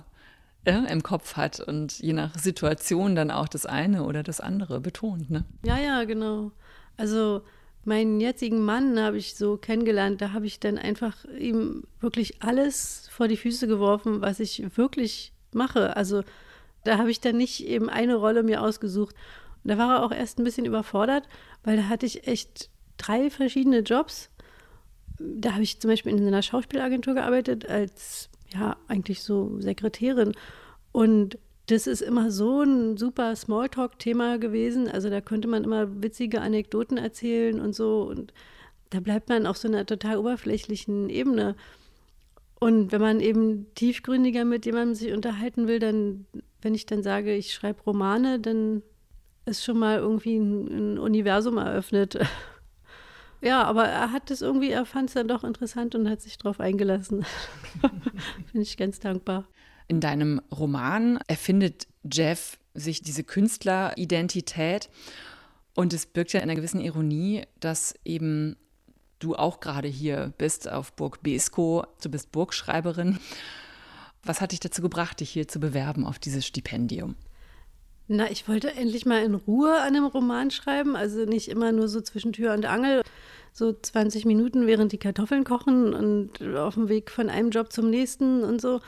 ja, 0.67 0.83
im 0.83 1.03
Kopf 1.03 1.37
hat 1.37 1.61
und 1.61 1.99
je 1.99 2.11
nach 2.11 2.37
Situation 2.37 3.15
dann 3.15 3.31
auch 3.31 3.47
das 3.47 3.65
eine 3.65 4.03
oder 4.03 4.23
das 4.23 4.41
andere 4.41 4.81
betont. 4.81 5.29
Ne? 5.29 5.45
Ja, 5.63 5.79
ja, 5.79 6.03
genau. 6.03 6.51
Also 6.97 7.43
meinen 7.85 8.19
jetzigen 8.19 8.59
Mann 8.59 8.99
habe 8.99 9.17
ich 9.17 9.35
so 9.35 9.55
kennengelernt, 9.55 10.19
da 10.21 10.33
habe 10.33 10.47
ich 10.47 10.59
dann 10.59 10.77
einfach 10.77 11.23
ihm 11.39 11.85
wirklich 12.01 12.43
alles 12.43 13.07
vor 13.09 13.29
die 13.29 13.37
Füße 13.37 13.67
geworfen, 13.67 14.19
was 14.19 14.41
ich 14.41 14.75
wirklich 14.75 15.31
mache. 15.53 15.95
Also 15.95 16.23
da 16.83 16.97
habe 16.97 17.09
ich 17.09 17.21
dann 17.21 17.37
nicht 17.37 17.65
eben 17.65 17.89
eine 17.89 18.15
Rolle 18.15 18.43
mir 18.43 18.61
ausgesucht. 18.61 19.15
Und 19.63 19.69
da 19.71 19.77
war 19.77 19.95
er 19.95 20.03
auch 20.03 20.11
erst 20.11 20.39
ein 20.39 20.43
bisschen 20.43 20.65
überfordert, 20.65 21.23
weil 21.63 21.77
da 21.77 21.87
hatte 21.87 22.05
ich 22.05 22.27
echt 22.27 22.69
drei 23.01 23.29
verschiedene 23.29 23.79
Jobs 23.79 24.29
da 25.37 25.53
habe 25.53 25.63
ich 25.63 25.79
zum 25.79 25.89
Beispiel 25.89 26.13
in 26.13 26.25
einer 26.25 26.41
Schauspielagentur 26.41 27.13
gearbeitet 27.13 27.67
als, 27.67 28.29
ja, 28.53 28.77
eigentlich 28.87 29.23
so 29.23 29.59
Sekretärin. 29.59 30.33
Und 30.91 31.37
das 31.67 31.87
ist 31.87 32.01
immer 32.01 32.31
so 32.31 32.61
ein 32.61 32.97
super 32.97 33.35
Smalltalk-Thema 33.35 34.37
gewesen. 34.37 34.89
Also 34.89 35.09
da 35.09 35.21
könnte 35.21 35.47
man 35.47 35.63
immer 35.63 36.01
witzige 36.01 36.41
Anekdoten 36.41 36.97
erzählen 36.97 37.59
und 37.61 37.73
so. 37.73 38.03
Und 38.03 38.33
da 38.89 38.99
bleibt 38.99 39.29
man 39.29 39.45
auf 39.45 39.57
so 39.57 39.67
einer 39.67 39.85
total 39.85 40.17
oberflächlichen 40.17 41.09
Ebene. 41.09 41.55
Und 42.59 42.91
wenn 42.91 43.01
man 43.01 43.19
eben 43.21 43.73
tiefgründiger 43.73 44.45
mit 44.45 44.65
jemandem 44.65 44.95
sich 44.95 45.13
unterhalten 45.13 45.67
will, 45.67 45.79
dann, 45.79 46.25
wenn 46.61 46.75
ich 46.75 46.85
dann 46.85 47.01
sage, 47.01 47.33
ich 47.33 47.53
schreibe 47.53 47.81
Romane, 47.83 48.39
dann 48.39 48.83
ist 49.45 49.63
schon 49.63 49.79
mal 49.79 49.97
irgendwie 49.97 50.37
ein, 50.37 50.67
ein 50.67 50.99
Universum 50.99 51.57
eröffnet. 51.57 52.19
Ja, 53.41 53.63
aber 53.63 53.87
er 53.87 54.11
hat 54.11 54.29
es 54.29 54.41
irgendwie, 54.41 54.69
er 54.69 54.85
fand 54.85 55.09
es 55.09 55.15
dann 55.15 55.27
doch 55.27 55.43
interessant 55.43 55.95
und 55.95 56.09
hat 56.09 56.21
sich 56.21 56.37
darauf 56.37 56.59
eingelassen. 56.59 57.25
Finde 58.51 58.61
ich 58.61 58.77
ganz 58.77 58.99
dankbar. 58.99 59.45
In 59.87 59.99
deinem 59.99 60.41
Roman 60.51 61.19
erfindet 61.27 61.87
Jeff 62.09 62.59
sich 62.73 63.01
diese 63.01 63.23
Künstleridentität 63.23 64.89
und 65.75 65.93
es 65.93 66.05
birgt 66.05 66.33
ja 66.33 66.39
in 66.39 66.43
einer 66.49 66.55
gewissen 66.55 66.81
Ironie, 66.81 67.43
dass 67.59 67.95
eben 68.05 68.55
du 69.19 69.35
auch 69.35 69.59
gerade 69.59 69.87
hier 69.87 70.33
bist 70.37 70.69
auf 70.69 70.93
Burg 70.93 71.21
Besko, 71.23 71.85
du 72.01 72.09
bist 72.09 72.31
Burgschreiberin. 72.31 73.19
Was 74.23 74.39
hat 74.39 74.51
dich 74.51 74.59
dazu 74.59 74.81
gebracht, 74.81 75.19
dich 75.19 75.31
hier 75.31 75.47
zu 75.47 75.59
bewerben 75.59 76.05
auf 76.05 76.19
dieses 76.19 76.45
Stipendium? 76.45 77.15
Na, 78.13 78.29
ich 78.29 78.45
wollte 78.49 78.75
endlich 78.75 79.05
mal 79.05 79.23
in 79.23 79.35
Ruhe 79.35 79.73
an 79.73 79.95
einem 79.95 80.05
Roman 80.05 80.51
schreiben, 80.51 80.97
also 80.97 81.23
nicht 81.23 81.47
immer 81.47 81.71
nur 81.71 81.87
so 81.87 82.01
zwischen 82.01 82.33
Tür 82.33 82.53
und 82.53 82.65
Angel, 82.65 83.03
so 83.53 83.71
20 83.71 84.25
Minuten, 84.25 84.67
während 84.67 84.91
die 84.91 84.97
Kartoffeln 84.97 85.45
kochen 85.45 85.93
und 85.93 86.43
auf 86.57 86.73
dem 86.73 86.89
Weg 86.89 87.09
von 87.09 87.29
einem 87.29 87.51
Job 87.51 87.71
zum 87.71 87.89
nächsten 87.89 88.43
und 88.43 88.59
so. 88.59 88.81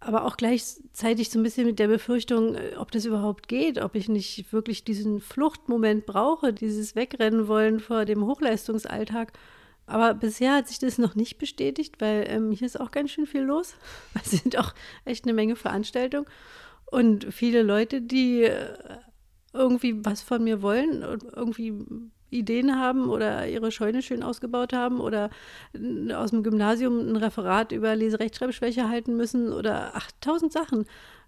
Aber 0.00 0.24
auch 0.24 0.38
gleichzeitig 0.38 1.28
so 1.28 1.38
ein 1.38 1.42
bisschen 1.42 1.66
mit 1.66 1.78
der 1.78 1.88
Befürchtung, 1.88 2.54
äh, 2.54 2.76
ob 2.78 2.90
das 2.90 3.04
überhaupt 3.04 3.48
geht, 3.48 3.82
ob 3.82 3.94
ich 3.94 4.08
nicht 4.08 4.50
wirklich 4.50 4.82
diesen 4.82 5.20
Fluchtmoment 5.20 6.06
brauche, 6.06 6.54
dieses 6.54 6.96
Wegrennen 6.96 7.48
wollen 7.48 7.80
vor 7.80 8.06
dem 8.06 8.24
Hochleistungsalltag. 8.24 9.34
Aber 9.84 10.14
bisher 10.14 10.54
hat 10.54 10.68
sich 10.68 10.78
das 10.78 10.96
noch 10.96 11.14
nicht 11.14 11.36
bestätigt, 11.36 11.96
weil 11.98 12.24
ähm, 12.28 12.52
hier 12.52 12.66
ist 12.66 12.80
auch 12.80 12.92
ganz 12.92 13.10
schön 13.10 13.26
viel 13.26 13.42
los. 13.42 13.74
Es 14.24 14.30
sind 14.30 14.56
auch 14.56 14.72
echt 15.04 15.24
eine 15.24 15.34
Menge 15.34 15.54
Veranstaltungen. 15.54 16.26
Und 16.90 17.26
viele 17.32 17.62
Leute, 17.62 18.00
die 18.00 18.42
äh, 18.42 18.76
irgendwie 19.52 20.04
was 20.04 20.22
von 20.22 20.44
mir 20.44 20.62
wollen 20.62 21.04
und 21.04 21.24
irgendwie 21.34 21.74
Ideen 22.30 22.78
haben 22.78 23.08
oder 23.08 23.48
ihre 23.48 23.72
Scheune 23.72 24.02
schön 24.02 24.22
ausgebaut 24.22 24.72
haben 24.72 25.00
oder 25.00 25.30
aus 26.14 26.30
dem 26.30 26.42
Gymnasium 26.42 26.98
ein 26.98 27.16
Referat 27.16 27.72
über 27.72 27.96
Leserechtschreibschwäche 27.96 28.88
halten 28.88 29.16
müssen 29.16 29.52
oder 29.52 29.92
ach, 29.94 30.10
tausend 30.20 30.52
Sachen. 30.52 30.86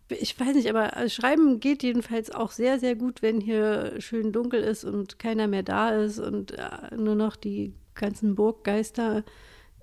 Ich 0.08 0.38
weiß 0.38 0.54
nicht, 0.54 0.68
aber 0.68 1.08
Schreiben 1.08 1.60
geht 1.60 1.82
jedenfalls 1.82 2.30
auch 2.30 2.50
sehr, 2.50 2.78
sehr 2.80 2.96
gut, 2.96 3.22
wenn 3.22 3.40
hier 3.40 3.94
schön 4.00 4.32
dunkel 4.32 4.62
ist 4.62 4.84
und 4.84 5.18
keiner 5.18 5.46
mehr 5.46 5.62
da 5.62 5.90
ist 5.90 6.18
und 6.18 6.52
äh, 6.52 6.96
nur 6.96 7.14
noch 7.14 7.36
die 7.36 7.74
ganzen 7.94 8.34
Burggeister. 8.34 9.24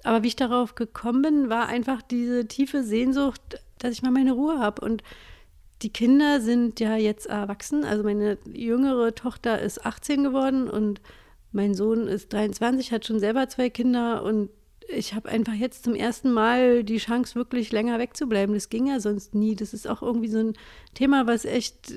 Aber 0.04 0.24
wie 0.24 0.28
ich 0.28 0.36
darauf 0.36 0.76
gekommen 0.76 1.22
bin, 1.22 1.50
war 1.50 1.68
einfach 1.68 2.02
diese 2.02 2.48
tiefe 2.48 2.84
Sehnsucht, 2.84 3.42
dass 3.80 3.94
ich 3.94 4.02
mal 4.02 4.12
meine 4.12 4.34
Ruhe 4.34 4.60
habe 4.60 4.84
und 4.84 5.02
die 5.82 5.92
Kinder 5.92 6.42
sind 6.42 6.80
ja 6.80 6.96
jetzt 6.96 7.28
erwachsen. 7.28 7.84
Also 7.84 8.04
meine 8.04 8.38
jüngere 8.52 9.14
Tochter 9.14 9.62
ist 9.62 9.86
18 9.86 10.24
geworden 10.24 10.70
und 10.70 11.02
mein 11.52 11.74
Sohn 11.74 12.08
ist 12.08 12.34
23, 12.34 12.92
hat 12.92 13.06
schon 13.06 13.20
selber 13.20 13.48
zwei 13.48 13.70
Kinder 13.70 14.24
und 14.24 14.50
ich 14.90 15.14
habe 15.14 15.30
einfach 15.30 15.54
jetzt 15.54 15.84
zum 15.84 15.96
ersten 15.96 16.32
Mal 16.32 16.84
die 16.84 16.98
Chance, 16.98 17.36
wirklich 17.36 17.72
länger 17.72 18.00
wegzubleiben. 18.00 18.56
Das 18.56 18.70
ging 18.70 18.88
ja 18.88 19.00
sonst 19.00 19.36
nie. 19.36 19.56
Das 19.56 19.74
ist 19.74 19.88
auch 19.88 20.02
irgendwie 20.02 20.30
so 20.30 20.40
ein 20.40 20.54
Thema, 20.94 21.28
was 21.28 21.46
echt 21.46 21.94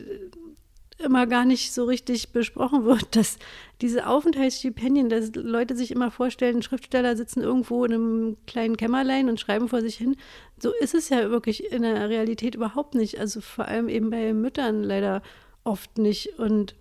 immer 1.01 1.27
gar 1.27 1.45
nicht 1.45 1.73
so 1.73 1.85
richtig 1.85 2.33
besprochen 2.33 2.85
wird, 2.85 3.07
dass 3.17 3.39
diese 3.81 4.07
Aufenthaltsstipendien, 4.07 5.09
dass 5.09 5.35
Leute 5.35 5.77
sich 5.77 5.91
immer 5.91 6.11
vorstellen, 6.11 6.63
Schriftsteller 6.63 7.17
sitzen 7.17 7.43
irgendwo 7.43 7.85
in 7.85 7.93
einem 7.93 8.37
kleinen 8.47 8.77
Kämmerlein 8.77 9.29
und 9.29 9.41
schreiben 9.41 9.69
vor 9.69 9.81
sich 9.81 9.97
hin. 9.97 10.17
So 10.59 10.73
ist 10.81 10.95
es 10.95 11.09
ja 11.09 11.31
wirklich 11.31 11.73
in 11.73 11.83
der 11.83 12.09
Realität 12.09 12.55
überhaupt 12.55 12.95
nicht. 12.95 13.19
Also 13.19 13.41
vor 13.41 13.67
allem 13.67 13.89
eben 13.89 14.11
bei 14.11 14.33
Müttern 14.33 14.83
leider 14.83 15.23
oft 15.65 15.99
nicht. 15.99 16.39
Und 16.39 16.75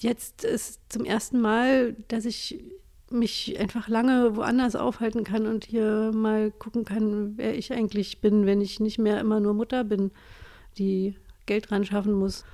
jetzt 0.00 0.44
ist 0.44 0.80
zum 0.88 1.04
ersten 1.04 1.40
Mal, 1.40 1.96
dass 2.08 2.24
ich 2.24 2.62
mich 3.10 3.58
einfach 3.60 3.88
lange 3.88 4.36
woanders 4.36 4.74
aufhalten 4.74 5.24
kann 5.24 5.46
und 5.46 5.64
hier 5.64 6.12
mal 6.14 6.50
gucken 6.50 6.84
kann, 6.84 7.36
wer 7.36 7.56
ich 7.56 7.72
eigentlich 7.72 8.20
bin, 8.20 8.46
wenn 8.46 8.60
ich 8.60 8.80
nicht 8.80 8.98
mehr 8.98 9.20
immer 9.20 9.38
nur 9.38 9.54
Mutter 9.54 9.84
bin, 9.84 10.10
die 10.78 11.16
Geld 11.46 11.70
ran 11.70 11.84
schaffen 11.84 12.12
muss. 12.12 12.44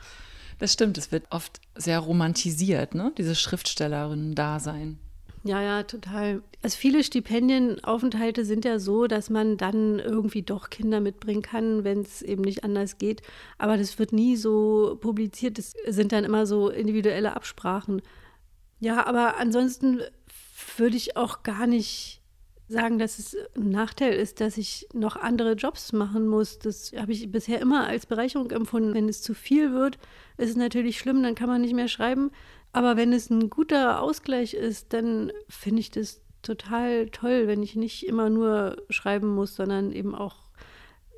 Das 0.58 0.72
stimmt, 0.72 0.98
es 0.98 1.12
wird 1.12 1.24
oft 1.30 1.60
sehr 1.76 2.00
romantisiert, 2.00 2.94
ne? 2.94 3.12
Dieses 3.16 3.40
Schriftstellerinnen-Dasein. 3.40 4.98
Ja, 5.44 5.62
ja, 5.62 5.82
total. 5.84 6.42
Also 6.62 6.76
viele 6.76 7.04
Stipendienaufenthalte 7.04 8.44
sind 8.44 8.64
ja 8.64 8.78
so, 8.78 9.06
dass 9.06 9.30
man 9.30 9.56
dann 9.56 9.98
irgendwie 10.00 10.42
doch 10.42 10.68
Kinder 10.68 11.00
mitbringen 11.00 11.42
kann, 11.42 11.84
wenn 11.84 12.00
es 12.00 12.22
eben 12.22 12.42
nicht 12.42 12.64
anders 12.64 12.98
geht. 12.98 13.22
Aber 13.56 13.76
das 13.76 13.98
wird 13.98 14.12
nie 14.12 14.36
so 14.36 14.98
publiziert. 15.00 15.58
Das 15.58 15.74
sind 15.86 16.12
dann 16.12 16.24
immer 16.24 16.44
so 16.46 16.68
individuelle 16.68 17.36
Absprachen. 17.36 18.02
Ja, 18.80 19.06
aber 19.06 19.38
ansonsten 19.38 20.00
würde 20.76 20.96
ich 20.96 21.16
auch 21.16 21.42
gar 21.44 21.66
nicht 21.66 22.20
sagen, 22.68 22.98
dass 22.98 23.18
es 23.18 23.36
ein 23.56 23.70
Nachteil 23.70 24.12
ist, 24.12 24.40
dass 24.40 24.58
ich 24.58 24.86
noch 24.92 25.16
andere 25.16 25.52
Jobs 25.52 25.92
machen 25.92 26.26
muss. 26.28 26.58
Das 26.58 26.92
habe 26.96 27.12
ich 27.12 27.30
bisher 27.30 27.60
immer 27.60 27.86
als 27.86 28.06
Bereicherung 28.06 28.50
empfunden. 28.50 28.94
Wenn 28.94 29.08
es 29.08 29.22
zu 29.22 29.34
viel 29.34 29.72
wird, 29.72 29.98
ist 30.36 30.50
es 30.50 30.56
natürlich 30.56 30.98
schlimm, 30.98 31.22
dann 31.22 31.34
kann 31.34 31.48
man 31.48 31.62
nicht 31.62 31.74
mehr 31.74 31.88
schreiben. 31.88 32.30
Aber 32.72 32.96
wenn 32.96 33.12
es 33.12 33.30
ein 33.30 33.48
guter 33.48 34.02
Ausgleich 34.02 34.54
ist, 34.54 34.92
dann 34.92 35.32
finde 35.48 35.80
ich 35.80 35.90
das 35.90 36.20
total 36.42 37.08
toll, 37.08 37.46
wenn 37.46 37.62
ich 37.62 37.74
nicht 37.74 38.06
immer 38.06 38.28
nur 38.28 38.76
schreiben 38.90 39.34
muss, 39.34 39.56
sondern 39.56 39.90
eben 39.92 40.14
auch 40.14 40.36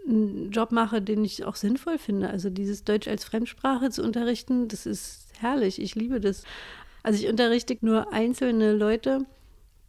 einen 0.08 0.50
Job 0.50 0.72
mache, 0.72 1.02
den 1.02 1.24
ich 1.24 1.44
auch 1.44 1.56
sinnvoll 1.56 1.98
finde. 1.98 2.30
Also 2.30 2.48
dieses 2.48 2.84
Deutsch 2.84 3.08
als 3.08 3.24
Fremdsprache 3.24 3.90
zu 3.90 4.02
unterrichten, 4.02 4.68
das 4.68 4.86
ist 4.86 5.26
herrlich. 5.38 5.80
Ich 5.80 5.94
liebe 5.94 6.20
das. 6.20 6.44
Also 7.02 7.22
ich 7.22 7.28
unterrichte 7.28 7.76
nur 7.80 8.12
einzelne 8.12 8.72
Leute 8.72 9.26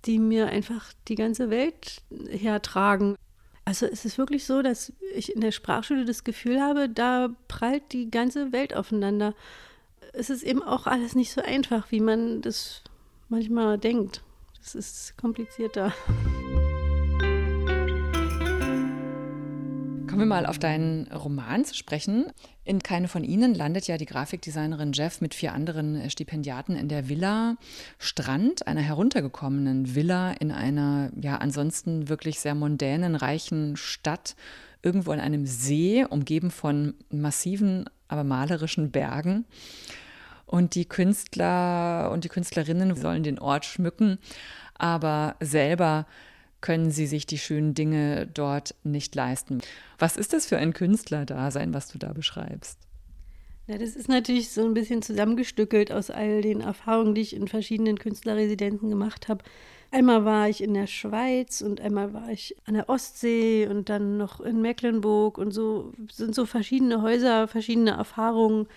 die 0.06 0.20
mir 0.20 0.48
einfach 0.48 0.94
die 1.08 1.16
ganze 1.16 1.50
Welt 1.50 2.02
hertragen. 2.30 3.16
Also 3.66 3.86
es 3.86 4.06
ist 4.06 4.18
wirklich 4.18 4.46
so, 4.46 4.62
dass 4.62 4.94
ich 5.16 5.36
in 5.36 5.42
der 5.42 5.52
Sprachschule 5.52 6.06
das 6.06 6.24
Gefühl 6.24 6.62
habe, 6.62 6.90
da 6.90 7.30
prallt 7.48 7.94
die 7.94 8.10
ganze 8.10 8.52
Welt 8.52 8.76
aufeinander. 8.76 9.36
Es 10.14 10.30
ist 10.30 10.44
eben 10.44 10.64
auch 10.64 10.88
alles 10.88 11.16
nicht 11.16 11.32
so 11.32 11.42
einfach, 11.42 11.92
wie 11.92 12.02
man 12.02 12.42
das 12.42 12.82
manchmal 13.30 13.78
denkt. 13.78 14.22
Das 14.60 14.76
ist 14.76 15.18
komplizierter. 15.18 15.94
Kommen 20.12 20.24
wir 20.24 20.26
mal 20.26 20.46
auf 20.46 20.60
deinen 20.60 21.08
Roman 21.08 21.64
zu 21.64 21.74
sprechen. 21.74 22.26
In 22.66 22.84
Keine 22.84 23.08
von 23.08 23.24
Ihnen 23.24 23.56
landet 23.56 23.88
ja 23.88 23.96
die 23.98 24.06
Grafikdesignerin 24.06 24.92
Jeff 24.92 25.22
mit 25.22 25.34
vier 25.34 25.54
anderen 25.54 26.10
Stipendiaten 26.10 26.76
in 26.76 26.90
der 26.90 27.08
Villa 27.08 27.56
Strand, 27.98 28.68
einer 28.68 28.82
heruntergekommenen 28.82 29.96
Villa 29.96 30.34
in 30.34 30.52
einer 30.52 31.12
ja 31.16 31.38
ansonsten 31.38 32.10
wirklich 32.10 32.42
sehr 32.42 32.56
mondänen, 32.56 33.16
reichen 33.16 33.78
Stadt, 33.78 34.36
irgendwo 34.82 35.12
an 35.12 35.22
einem 35.22 35.46
See, 35.46 36.04
umgeben 36.04 36.52
von 36.52 36.94
massiven, 37.10 37.86
aber 38.10 38.26
malerischen 38.26 38.92
Bergen. 38.92 39.46
Und 40.46 40.76
die 40.76 40.84
Künstler 40.84 42.12
und 42.12 42.26
die 42.26 42.30
Künstlerinnen 42.30 42.98
sollen 42.98 43.24
den 43.24 43.40
Ort 43.40 43.64
schmücken, 43.64 44.18
aber 44.74 45.38
selber 45.40 46.06
können 46.62 46.92
sie 46.92 47.08
sich 47.08 47.26
die 47.26 47.38
schönen 47.38 47.74
Dinge 47.74 48.28
dort 48.28 48.76
nicht 48.84 49.14
leisten. 49.16 49.62
Was 50.00 50.18
ist 50.18 50.34
das 50.34 50.46
für 50.46 50.58
ein 50.58 50.74
Künstlerdasein, 50.74 51.74
was 51.74 51.90
du 51.90 51.98
da 51.98 52.14
beschreibst? 52.14 52.80
Ja, 53.68 53.78
das 53.78 53.96
ist 53.96 54.10
natürlich 54.10 54.52
so 54.52 54.66
ein 54.66 54.74
bisschen 54.74 55.02
zusammengestückelt 55.02 55.92
aus 55.92 56.10
all 56.10 56.42
den 56.42 56.62
Erfahrungen, 56.62 57.16
die 57.16 57.22
ich 57.22 57.36
in 57.36 57.48
verschiedenen 57.48 57.98
Künstlerresidenzen 57.98 58.90
gemacht 58.90 59.28
habe. 59.28 59.44
Einmal 59.92 60.26
war 60.26 60.50
ich 60.50 60.64
in 60.64 60.74
der 60.74 60.88
Schweiz 60.88 61.62
und 61.62 61.82
einmal 61.82 62.14
war 62.14 62.30
ich 62.30 62.56
an 62.66 62.74
der 62.74 62.90
Ostsee 62.90 63.68
und 63.68 63.90
dann 63.90 64.18
noch 64.18 64.40
in 64.40 64.62
Mecklenburg 64.62 65.38
und 65.38 65.52
so 65.52 65.92
sind 66.12 66.34
so 66.34 66.46
verschiedene 66.46 67.02
Häuser, 67.02 67.48
verschiedene 67.48 67.92
Erfahrungen, 67.92 68.68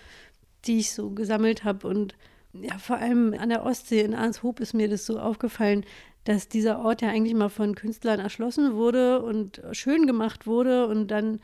die 0.65 0.79
ich 0.79 0.93
so 0.93 1.11
gesammelt 1.11 1.63
habe 1.63 1.87
und 1.87 2.15
ja, 2.53 2.77
vor 2.77 2.97
allem 2.97 3.33
an 3.33 3.49
der 3.49 3.65
Ostsee 3.65 4.01
in 4.01 4.13
Arnshoop 4.13 4.59
ist 4.59 4.73
mir 4.73 4.87
das 4.87 5.05
so 5.05 5.19
aufgefallen, 5.19 5.85
dass 6.25 6.49
dieser 6.49 6.79
Ort 6.79 7.01
ja 7.01 7.09
eigentlich 7.09 7.35
mal 7.35 7.49
von 7.49 7.75
Künstlern 7.75 8.19
erschlossen 8.19 8.73
wurde 8.73 9.21
und 9.21 9.61
schön 9.71 10.05
gemacht 10.05 10.45
wurde 10.45 10.87
und 10.87 11.07
dann 11.07 11.39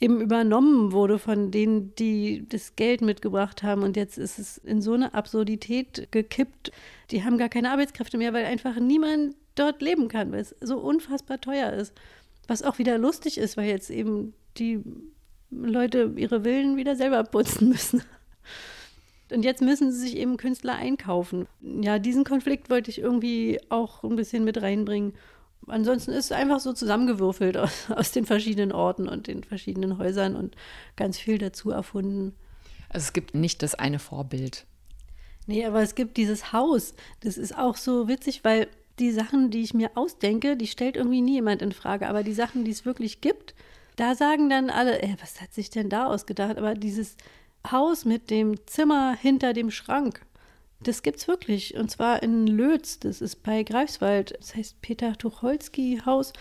eben 0.00 0.20
übernommen 0.20 0.92
wurde 0.92 1.18
von 1.18 1.50
denen, 1.50 1.94
die 1.96 2.46
das 2.48 2.76
Geld 2.76 3.00
mitgebracht 3.00 3.62
haben. 3.62 3.82
Und 3.82 3.96
jetzt 3.96 4.16
ist 4.16 4.38
es 4.38 4.58
in 4.58 4.80
so 4.80 4.92
eine 4.92 5.14
Absurdität 5.14 6.08
gekippt. 6.12 6.70
Die 7.10 7.24
haben 7.24 7.38
gar 7.38 7.48
keine 7.48 7.72
Arbeitskräfte 7.72 8.16
mehr, 8.16 8.32
weil 8.32 8.44
einfach 8.44 8.78
niemand 8.78 9.34
dort 9.56 9.82
leben 9.82 10.08
kann, 10.08 10.30
weil 10.30 10.40
es 10.40 10.54
so 10.60 10.78
unfassbar 10.78 11.40
teuer 11.40 11.72
ist. 11.72 11.92
Was 12.46 12.62
auch 12.62 12.78
wieder 12.78 12.96
lustig 12.96 13.38
ist, 13.38 13.56
weil 13.56 13.68
jetzt 13.68 13.90
eben 13.90 14.34
die 14.56 14.80
Leute 15.50 16.12
ihre 16.16 16.42
Villen 16.42 16.76
wieder 16.76 16.94
selber 16.94 17.24
putzen 17.24 17.68
müssen. 17.70 18.02
Und 19.30 19.44
jetzt 19.44 19.60
müssen 19.60 19.92
sie 19.92 19.98
sich 19.98 20.16
eben 20.16 20.36
Künstler 20.36 20.74
einkaufen. 20.74 21.46
Ja, 21.60 21.98
diesen 21.98 22.24
Konflikt 22.24 22.70
wollte 22.70 22.90
ich 22.90 22.98
irgendwie 22.98 23.60
auch 23.68 24.02
ein 24.02 24.16
bisschen 24.16 24.44
mit 24.44 24.60
reinbringen. 24.62 25.14
Ansonsten 25.66 26.12
ist 26.12 26.26
es 26.26 26.32
einfach 26.32 26.60
so 26.60 26.72
zusammengewürfelt 26.72 27.56
aus, 27.56 27.90
aus 27.94 28.12
den 28.12 28.24
verschiedenen 28.24 28.72
Orten 28.72 29.08
und 29.08 29.26
den 29.26 29.44
verschiedenen 29.44 29.98
Häusern 29.98 30.36
und 30.36 30.56
ganz 30.96 31.18
viel 31.18 31.38
dazu 31.38 31.70
erfunden. 31.70 32.34
Also 32.88 33.04
es 33.04 33.12
gibt 33.12 33.34
nicht 33.34 33.62
das 33.62 33.74
eine 33.74 33.98
Vorbild. 33.98 34.64
Nee, 35.46 35.64
aber 35.64 35.82
es 35.82 35.94
gibt 35.94 36.16
dieses 36.16 36.52
Haus. 36.52 36.94
Das 37.20 37.38
ist 37.38 37.56
auch 37.56 37.76
so 37.76 38.08
witzig, 38.08 38.44
weil 38.44 38.68
die 38.98 39.12
Sachen, 39.12 39.50
die 39.50 39.62
ich 39.62 39.74
mir 39.74 39.90
ausdenke, 39.94 40.56
die 40.56 40.66
stellt 40.66 40.96
irgendwie 40.96 41.20
nie 41.20 41.34
jemand 41.34 41.62
in 41.62 41.72
Frage. 41.72 42.08
Aber 42.08 42.22
die 42.22 42.34
Sachen, 42.34 42.64
die 42.64 42.70
es 42.70 42.84
wirklich 42.84 43.20
gibt, 43.20 43.54
da 43.96 44.14
sagen 44.14 44.50
dann 44.50 44.70
alle, 44.70 45.02
ey, 45.02 45.16
was 45.20 45.40
hat 45.40 45.52
sich 45.52 45.70
denn 45.70 45.88
da 45.88 46.06
ausgedacht? 46.06 46.56
Aber 46.56 46.74
dieses 46.74 47.16
Haus 47.70 48.04
mit 48.04 48.30
dem 48.30 48.66
Zimmer 48.66 49.14
hinter 49.14 49.52
dem 49.52 49.70
Schrank. 49.70 50.24
Das 50.80 51.02
gibt's 51.02 51.26
wirklich. 51.26 51.76
Und 51.76 51.90
zwar 51.90 52.22
in 52.22 52.46
Lötz. 52.46 52.98
Das 53.00 53.20
ist 53.20 53.42
bei 53.42 53.62
Greifswald. 53.62 54.36
Das 54.38 54.54
heißt 54.54 54.80
Peter 54.80 55.16
Tucholsky 55.16 56.00
Haus. 56.04 56.32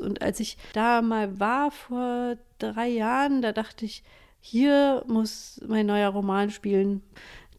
Und 0.00 0.22
als 0.22 0.40
ich 0.40 0.56
da 0.72 1.02
mal 1.02 1.38
war 1.40 1.70
vor 1.70 2.36
drei 2.58 2.88
Jahren, 2.88 3.42
da 3.42 3.52
dachte 3.52 3.84
ich, 3.84 4.02
hier 4.40 5.04
muss 5.06 5.60
mein 5.66 5.86
neuer 5.86 6.10
Roman 6.10 6.50
spielen. 6.50 7.02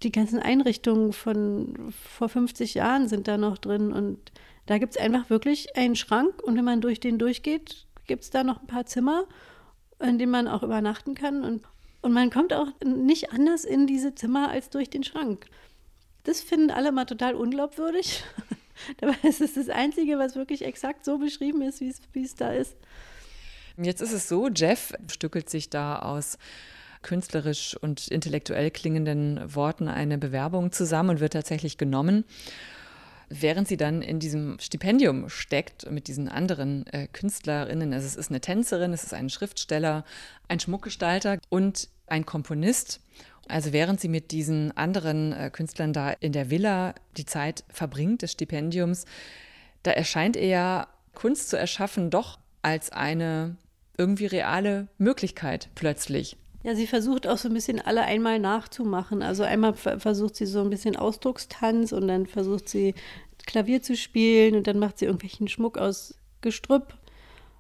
Die 0.04 0.12
ganzen 0.12 0.40
Einrichtungen 0.40 1.12
von 1.12 1.92
vor 1.92 2.30
50 2.30 2.74
Jahren 2.74 3.08
sind 3.08 3.28
da 3.28 3.38
noch 3.38 3.58
drin. 3.58 3.92
Und 3.92 4.32
da 4.66 4.78
gibt 4.78 4.96
es 4.96 5.02
einfach 5.02 5.30
wirklich 5.30 5.76
einen 5.76 5.96
Schrank. 5.96 6.42
Und 6.42 6.56
wenn 6.56 6.66
man 6.66 6.82
durch 6.82 7.00
den 7.00 7.18
durchgeht, 7.18 7.86
gibt 8.08 8.24
es 8.24 8.30
da 8.30 8.44
noch 8.44 8.62
ein 8.62 8.68
paar 8.68 8.86
Zimmer, 8.86 9.26
in 10.00 10.18
denen 10.18 10.32
man 10.32 10.48
auch 10.48 10.64
übernachten 10.64 11.16
kann. 11.16 11.44
Und 11.44 11.64
und 12.02 12.14
man 12.14 12.30
kommt 12.30 12.54
auch 12.54 12.68
nicht 12.84 13.32
anders 13.32 13.66
in 13.66 13.88
diese 13.88 14.16
Zimmer 14.16 14.50
als 14.50 14.70
durch 14.70 14.90
den 14.90 15.04
Schrank. 15.04 15.46
Das 16.24 16.42
finden 16.42 16.72
alle 16.72 16.92
mal 16.92 17.06
total 17.06 17.36
unglaubwürdig. 17.36 18.24
Dabei 18.98 19.16
ist 19.24 19.42
es 19.42 19.56
das 19.56 19.70
Einzige, 19.70 20.18
was 20.18 20.36
wirklich 20.36 20.64
exakt 20.64 21.04
so 21.04 21.18
beschrieben 21.18 21.62
ist, 21.62 21.82
wie 21.82 22.24
es 22.24 22.36
da 22.36 22.52
ist. 22.52 22.76
Jetzt 23.78 24.02
ist 24.02 24.14
es 24.14 24.28
so, 24.28 24.50
Jeff 24.50 24.94
stückelt 25.10 25.50
sich 25.50 25.70
da 25.70 26.00
aus 26.00 26.38
künstlerisch 27.02 27.78
und 27.78 28.10
intellektuell 28.10 28.72
klingenden 28.72 29.56
Worten 29.56 29.88
eine 29.88 30.18
Bewerbung 30.18 30.72
zusammen 30.72 31.12
und 31.12 31.20
wird 31.20 31.34
tatsächlich 31.34 31.78
genommen. 31.78 32.26
Während 33.30 33.68
sie 33.68 33.78
dann 33.78 34.02
in 34.02 34.20
diesem 34.20 34.58
Stipendium 34.60 35.30
steckt 35.30 35.90
mit 35.92 36.08
diesen 36.08 36.30
anderen 36.30 36.88
äh, 36.88 37.08
Künstlerinnen, 37.08 37.94
also 37.94 38.08
es 38.08 38.16
ist 38.16 38.32
eine 38.32 38.42
Tänzerin, 38.42 38.92
es 38.92 39.04
ist 39.04 39.14
ein 39.14 39.30
Schriftsteller, 39.30 40.04
ein 40.48 40.60
Schmuckgestalter 40.60 41.38
und 41.50 41.90
ein 42.08 42.26
Komponist. 42.26 43.02
Also 43.48 43.72
während 43.72 44.00
sie 44.00 44.10
mit 44.10 44.32
diesen 44.32 44.76
anderen 44.76 45.34
äh, 45.34 45.50
Künstlern 45.52 45.94
da 45.94 46.12
in 46.12 46.32
der 46.32 46.50
Villa 46.50 46.96
die 47.18 47.26
Zeit 47.26 47.64
verbringt 47.70 48.24
des 48.24 48.32
Stipendiums, 48.32 49.06
da 49.84 49.92
erscheint 49.92 50.36
ihr 50.36 50.88
Kunst 51.14 51.50
zu 51.50 51.58
erschaffen 51.58 52.10
doch 52.10 52.40
als 52.62 52.92
eine 52.92 53.58
irgendwie 53.98 54.26
reale 54.26 54.88
Möglichkeit 54.98 55.70
plötzlich. 55.76 56.38
Ja, 56.64 56.76
sie 56.76 56.88
versucht 56.88 57.26
auch 57.26 57.38
so 57.38 57.48
ein 57.48 57.54
bisschen 57.54 57.80
alle 57.80 58.02
einmal 58.02 58.38
nachzumachen. 58.40 59.22
Also 59.22 59.44
einmal 59.44 59.74
versucht 59.76 60.36
sie 60.36 60.46
so 60.46 60.60
ein 60.62 60.70
bisschen 60.70 60.98
Ausdruckstanz 60.98 61.94
und 61.94 62.08
dann 62.08 62.26
versucht 62.26 62.68
sie 62.68 62.96
Klavier 63.46 63.82
zu 63.82 63.96
spielen 63.96 64.56
und 64.56 64.68
dann 64.68 64.78
macht 64.78 65.00
sie 65.00 65.06
irgendwelchen 65.06 65.48
Schmuck 65.48 65.78
aus 65.78 66.16
Gestrüpp 66.42 66.94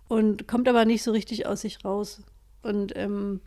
und 0.07 0.47
kommt 0.47 0.67
aber 0.67 0.85
nicht 0.85 1.03
so 1.03 1.11
richtig 1.11 1.45
aus 1.45 1.61
sich 1.61 1.83
raus. 1.85 2.21
Und 2.61 2.93
ähm, 2.95 3.41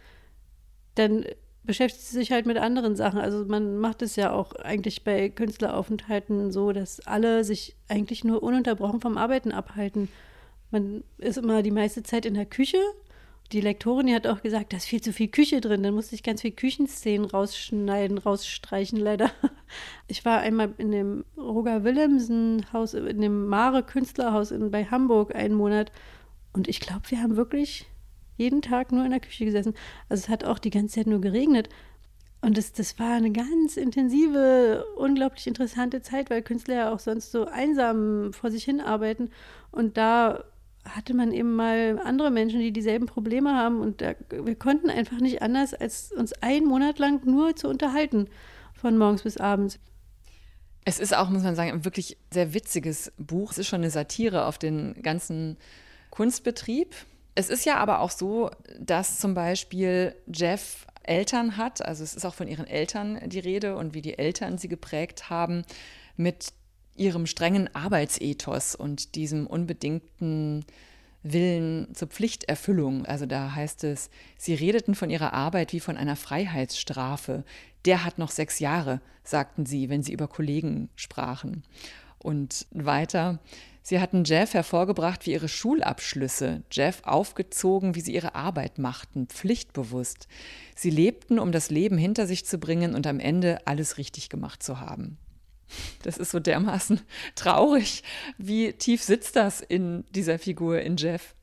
dann 0.94 1.26
beschäftigt 1.64 2.04
sie 2.06 2.16
sich 2.16 2.32
halt 2.32 2.46
mit 2.46 2.56
anderen 2.56 2.96
Sachen. 2.96 3.20
Also 3.20 3.44
man 3.44 3.76
macht 3.76 4.02
es 4.02 4.16
ja 4.16 4.32
auch 4.32 4.54
eigentlich 4.54 5.04
bei 5.04 5.28
Künstleraufenthalten 5.28 6.50
so, 6.50 6.72
dass 6.72 7.06
alle 7.06 7.44
sich 7.44 7.76
eigentlich 7.88 8.24
nur 8.24 8.42
ununterbrochen 8.42 9.00
vom 9.00 9.18
Arbeiten 9.18 9.52
abhalten. 9.52 10.08
Man 10.70 11.04
ist 11.18 11.36
immer 11.38 11.62
die 11.62 11.70
meiste 11.70 12.02
Zeit 12.02 12.26
in 12.26 12.34
der 12.34 12.46
Küche 12.46 12.78
die 13.52 13.60
Lektorin, 13.60 14.06
die 14.06 14.14
hat 14.14 14.26
auch 14.26 14.42
gesagt, 14.42 14.72
da 14.72 14.78
ist 14.78 14.86
viel 14.86 15.00
zu 15.00 15.12
viel 15.12 15.28
Küche 15.28 15.60
drin. 15.60 15.82
Dann 15.82 15.94
musste 15.94 16.14
ich 16.14 16.22
ganz 16.22 16.40
viel 16.40 16.52
Küchenszenen 16.52 17.26
rausschneiden, 17.26 18.18
rausstreichen, 18.18 18.98
leider. 18.98 19.30
Ich 20.06 20.26
war 20.26 20.40
einmal 20.40 20.74
in 20.76 20.90
dem 20.90 21.24
Roger 21.38 21.84
Willemsen 21.84 22.66
Haus, 22.74 22.92
in 22.92 23.22
dem 23.22 23.46
Mare 23.46 23.82
Künstlerhaus 23.82 24.52
bei 24.70 24.84
Hamburg 24.84 25.34
einen 25.34 25.54
Monat. 25.54 25.90
Und 26.52 26.68
ich 26.68 26.80
glaube, 26.80 27.02
wir 27.08 27.22
haben 27.22 27.36
wirklich 27.36 27.86
jeden 28.36 28.60
Tag 28.60 28.92
nur 28.92 29.04
in 29.04 29.12
der 29.12 29.20
Küche 29.20 29.46
gesessen. 29.46 29.72
Also 30.10 30.24
es 30.24 30.28
hat 30.28 30.44
auch 30.44 30.58
die 30.58 30.68
ganze 30.68 30.96
Zeit 30.96 31.06
nur 31.06 31.22
geregnet. 31.22 31.70
Und 32.42 32.58
das, 32.58 32.72
das 32.72 32.98
war 32.98 33.14
eine 33.14 33.30
ganz 33.32 33.78
intensive, 33.78 34.84
unglaublich 34.96 35.46
interessante 35.46 36.02
Zeit, 36.02 36.28
weil 36.28 36.42
Künstler 36.42 36.74
ja 36.74 36.92
auch 36.92 36.98
sonst 36.98 37.30
so 37.32 37.46
einsam 37.46 38.32
vor 38.34 38.50
sich 38.50 38.64
hin 38.64 38.80
arbeiten. 38.80 39.30
Und 39.70 39.96
da 39.96 40.44
hatte 40.84 41.14
man 41.14 41.32
eben 41.32 41.54
mal 41.54 42.00
andere 42.04 42.30
Menschen, 42.30 42.60
die 42.60 42.72
dieselben 42.72 43.06
Probleme 43.06 43.54
haben. 43.54 43.80
Und 43.80 44.00
da, 44.00 44.14
wir 44.30 44.56
konnten 44.56 44.90
einfach 44.90 45.18
nicht 45.18 45.42
anders, 45.42 45.74
als 45.74 46.12
uns 46.12 46.32
einen 46.42 46.66
Monat 46.66 46.98
lang 46.98 47.24
nur 47.24 47.56
zu 47.56 47.68
unterhalten, 47.68 48.28
von 48.74 48.98
morgens 48.98 49.22
bis 49.22 49.36
abends. 49.36 49.78
Es 50.84 50.98
ist 50.98 51.16
auch, 51.16 51.30
muss 51.30 51.44
man 51.44 51.54
sagen, 51.54 51.70
ein 51.70 51.84
wirklich 51.84 52.18
sehr 52.32 52.54
witziges 52.54 53.12
Buch. 53.16 53.52
Es 53.52 53.58
ist 53.58 53.68
schon 53.68 53.82
eine 53.82 53.90
Satire 53.90 54.46
auf 54.46 54.58
den 54.58 55.00
ganzen 55.02 55.56
Kunstbetrieb. 56.10 56.94
Es 57.34 57.48
ist 57.48 57.64
ja 57.64 57.76
aber 57.76 58.00
auch 58.00 58.10
so, 58.10 58.50
dass 58.80 59.20
zum 59.20 59.34
Beispiel 59.34 60.14
Jeff 60.26 60.86
Eltern 61.04 61.56
hat, 61.56 61.84
also 61.84 62.04
es 62.04 62.14
ist 62.14 62.24
auch 62.24 62.34
von 62.34 62.48
ihren 62.48 62.66
Eltern 62.66 63.20
die 63.28 63.38
Rede 63.38 63.76
und 63.76 63.94
wie 63.94 64.02
die 64.02 64.18
Eltern 64.18 64.58
sie 64.58 64.68
geprägt 64.68 65.30
haben 65.30 65.62
mit 66.16 66.52
ihrem 66.96 67.26
strengen 67.26 67.74
Arbeitsethos 67.74 68.74
und 68.74 69.14
diesem 69.14 69.46
unbedingten 69.46 70.64
Willen 71.22 71.94
zur 71.94 72.08
Pflichterfüllung. 72.08 73.06
Also 73.06 73.26
da 73.26 73.54
heißt 73.54 73.84
es, 73.84 74.10
sie 74.36 74.54
redeten 74.54 74.94
von 74.94 75.10
ihrer 75.10 75.32
Arbeit 75.32 75.72
wie 75.72 75.80
von 75.80 75.96
einer 75.96 76.16
Freiheitsstrafe. 76.16 77.44
Der 77.84 78.04
hat 78.04 78.18
noch 78.18 78.30
sechs 78.30 78.58
Jahre, 78.58 79.00
sagten 79.22 79.66
sie, 79.66 79.88
wenn 79.88 80.02
sie 80.02 80.12
über 80.12 80.28
Kollegen 80.28 80.88
sprachen. 80.96 81.62
Und 82.18 82.66
weiter, 82.70 83.40
sie 83.82 84.00
hatten 84.00 84.24
Jeff 84.24 84.54
hervorgebracht 84.54 85.26
wie 85.26 85.32
ihre 85.32 85.48
Schulabschlüsse, 85.48 86.62
Jeff 86.70 87.02
aufgezogen, 87.04 87.94
wie 87.94 88.00
sie 88.00 88.14
ihre 88.14 88.34
Arbeit 88.34 88.78
machten, 88.78 89.26
pflichtbewusst. 89.26 90.28
Sie 90.76 90.90
lebten, 90.90 91.38
um 91.38 91.52
das 91.52 91.70
Leben 91.70 91.98
hinter 91.98 92.26
sich 92.26 92.44
zu 92.46 92.58
bringen 92.58 92.94
und 92.94 93.06
am 93.06 93.18
Ende 93.18 93.66
alles 93.66 93.98
richtig 93.98 94.28
gemacht 94.28 94.62
zu 94.62 94.80
haben. 94.80 95.18
Das 96.02 96.18
ist 96.18 96.30
so 96.30 96.40
dermaßen 96.40 97.00
traurig. 97.34 98.02
Wie 98.38 98.72
tief 98.72 99.02
sitzt 99.02 99.36
das 99.36 99.60
in 99.60 100.04
dieser 100.10 100.38
Figur, 100.38 100.80
in 100.80 100.96
Jeff? 100.96 101.34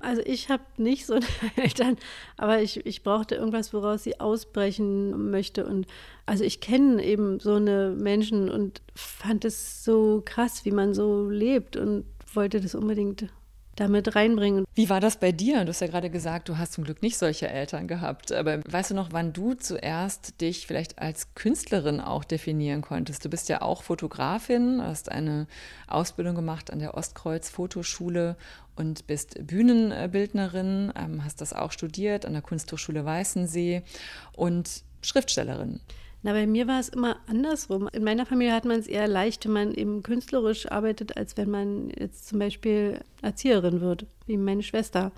Also 0.00 0.22
ich 0.24 0.48
habe 0.48 0.62
nicht 0.76 1.06
so 1.06 1.18
Eltern, 1.56 1.96
aber 2.36 2.62
ich, 2.62 2.86
ich 2.86 3.02
brauchte 3.02 3.34
irgendwas, 3.34 3.72
woraus 3.72 4.04
sie 4.04 4.20
ausbrechen 4.20 5.30
möchte. 5.30 5.66
Und 5.66 5.86
also 6.24 6.44
ich 6.44 6.60
kenne 6.60 7.02
eben 7.04 7.40
so 7.40 7.54
eine 7.54 7.90
Menschen 7.98 8.48
und 8.48 8.80
fand 8.94 9.44
es 9.44 9.82
so 9.84 10.22
krass, 10.24 10.64
wie 10.64 10.70
man 10.70 10.94
so 10.94 11.28
lebt 11.28 11.76
und 11.76 12.04
wollte 12.32 12.60
das 12.60 12.74
unbedingt 12.74 13.28
damit 13.80 14.16
reinbringen. 14.16 14.64
Wie 14.74 14.90
war 14.90 15.00
das 15.00 15.18
bei 15.18 15.32
dir? 15.32 15.64
Du 15.64 15.68
hast 15.68 15.80
ja 15.80 15.86
gerade 15.86 16.10
gesagt, 16.10 16.48
du 16.48 16.58
hast 16.58 16.72
zum 16.72 16.84
Glück 16.84 17.02
nicht 17.02 17.18
solche 17.18 17.48
Eltern 17.48 17.88
gehabt. 17.88 18.32
Aber 18.32 18.60
weißt 18.64 18.90
du 18.90 18.94
noch, 18.94 19.12
wann 19.12 19.32
du 19.32 19.54
zuerst 19.54 20.40
dich 20.40 20.66
vielleicht 20.66 20.98
als 20.98 21.34
Künstlerin 21.34 22.00
auch 22.00 22.24
definieren 22.24 22.82
konntest? 22.82 23.24
Du 23.24 23.28
bist 23.28 23.48
ja 23.48 23.62
auch 23.62 23.82
Fotografin, 23.82 24.82
hast 24.82 25.10
eine 25.10 25.46
Ausbildung 25.86 26.34
gemacht 26.34 26.72
an 26.72 26.78
der 26.78 26.94
Ostkreuz 26.94 27.48
Fotoschule 27.50 28.36
und 28.76 29.06
bist 29.06 29.46
Bühnenbildnerin, 29.46 30.92
ähm, 30.96 31.24
hast 31.24 31.40
das 31.40 31.52
auch 31.52 31.72
studiert 31.72 32.26
an 32.26 32.32
der 32.32 32.42
Kunsthochschule 32.42 33.04
Weißensee 33.04 33.82
und 34.34 34.82
Schriftstellerin. 35.02 35.80
Na, 36.22 36.32
bei 36.32 36.46
mir 36.46 36.66
war 36.66 36.80
es 36.80 36.88
immer 36.88 37.16
andersrum. 37.26 37.88
In 37.92 38.02
meiner 38.02 38.26
Familie 38.26 38.52
hat 38.52 38.64
man 38.64 38.78
es 38.78 38.88
eher 38.88 39.06
leicht, 39.06 39.44
wenn 39.44 39.52
man 39.52 39.74
eben 39.74 40.02
künstlerisch 40.02 40.70
arbeitet, 40.70 41.16
als 41.16 41.36
wenn 41.36 41.50
man 41.50 41.90
jetzt 41.90 42.28
zum 42.28 42.40
Beispiel 42.40 43.00
Erzieherin 43.22 43.80
wird, 43.80 44.06
wie 44.26 44.36
meine 44.36 44.64
Schwester. 44.64 45.12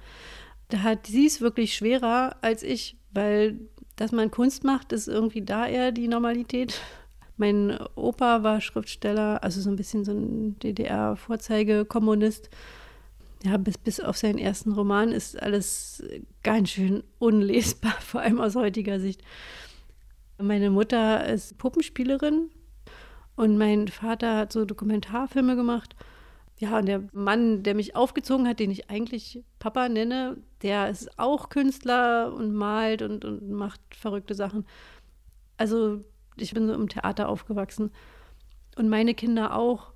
Da 0.68 0.82
hat 0.82 1.06
sie 1.06 1.26
es 1.26 1.40
wirklich 1.40 1.74
schwerer 1.74 2.36
als 2.42 2.62
ich, 2.62 2.96
weil 3.12 3.58
dass 3.96 4.12
man 4.12 4.30
Kunst 4.30 4.64
macht, 4.64 4.92
ist 4.92 5.08
irgendwie 5.08 5.42
da 5.42 5.66
eher 5.66 5.92
die 5.92 6.08
Normalität. 6.08 6.80
Mein 7.36 7.78
Opa 7.96 8.42
war 8.42 8.62
Schriftsteller, 8.62 9.44
also 9.44 9.60
so 9.60 9.68
ein 9.68 9.76
bisschen 9.76 10.06
so 10.06 10.12
ein 10.12 10.58
DDR-Vorzeigekommunist. 10.58 12.48
Ja, 13.42 13.58
bis, 13.58 13.76
bis 13.76 14.00
auf 14.00 14.16
seinen 14.16 14.38
ersten 14.38 14.72
Roman 14.72 15.12
ist 15.12 15.40
alles 15.42 16.02
ganz 16.42 16.70
schön 16.70 17.02
unlesbar, 17.18 17.94
vor 18.00 18.22
allem 18.22 18.40
aus 18.40 18.54
heutiger 18.54 19.00
Sicht. 19.00 19.22
Meine 20.40 20.70
Mutter 20.70 21.26
ist 21.26 21.58
Puppenspielerin 21.58 22.50
und 23.36 23.58
mein 23.58 23.88
Vater 23.88 24.38
hat 24.38 24.52
so 24.52 24.64
Dokumentarfilme 24.64 25.54
gemacht. 25.54 25.94
Ja, 26.58 26.78
und 26.78 26.86
der 26.86 27.04
Mann, 27.12 27.62
der 27.62 27.74
mich 27.74 27.96
aufgezogen 27.96 28.46
hat, 28.46 28.60
den 28.60 28.70
ich 28.70 28.90
eigentlich 28.90 29.44
Papa 29.58 29.88
nenne, 29.88 30.36
der 30.62 30.90
ist 30.90 31.18
auch 31.18 31.48
Künstler 31.48 32.32
und 32.34 32.52
malt 32.52 33.02
und, 33.02 33.24
und 33.24 33.50
macht 33.50 33.80
verrückte 33.94 34.34
Sachen. 34.34 34.66
Also 35.56 36.00
ich 36.36 36.54
bin 36.54 36.66
so 36.66 36.74
im 36.74 36.88
Theater 36.88 37.28
aufgewachsen. 37.28 37.90
Und 38.76 38.88
meine 38.88 39.14
Kinder 39.14 39.54
auch, 39.56 39.92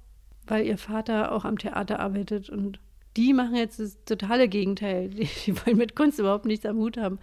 weil 0.47 0.67
ihr 0.67 0.79
Vater 0.79 1.33
auch 1.33 1.45
am 1.45 1.59
Theater 1.59 2.01
arbeitet. 2.01 2.51
Und 2.51 2.81
die 3.17 3.33
machen 3.33 3.57
jetzt 3.57 3.79
das 3.79 4.03
totale 4.05 4.49
Gegenteil. 4.49 5.11
Die, 5.11 5.29
die 5.47 5.57
wollen 5.65 5.77
mit 5.77 5.97
Kunst 5.97 6.19
überhaupt 6.19 6.45
nichts 6.45 6.67
am 6.67 6.79
Hut 6.79 6.97
haben. 6.97 7.19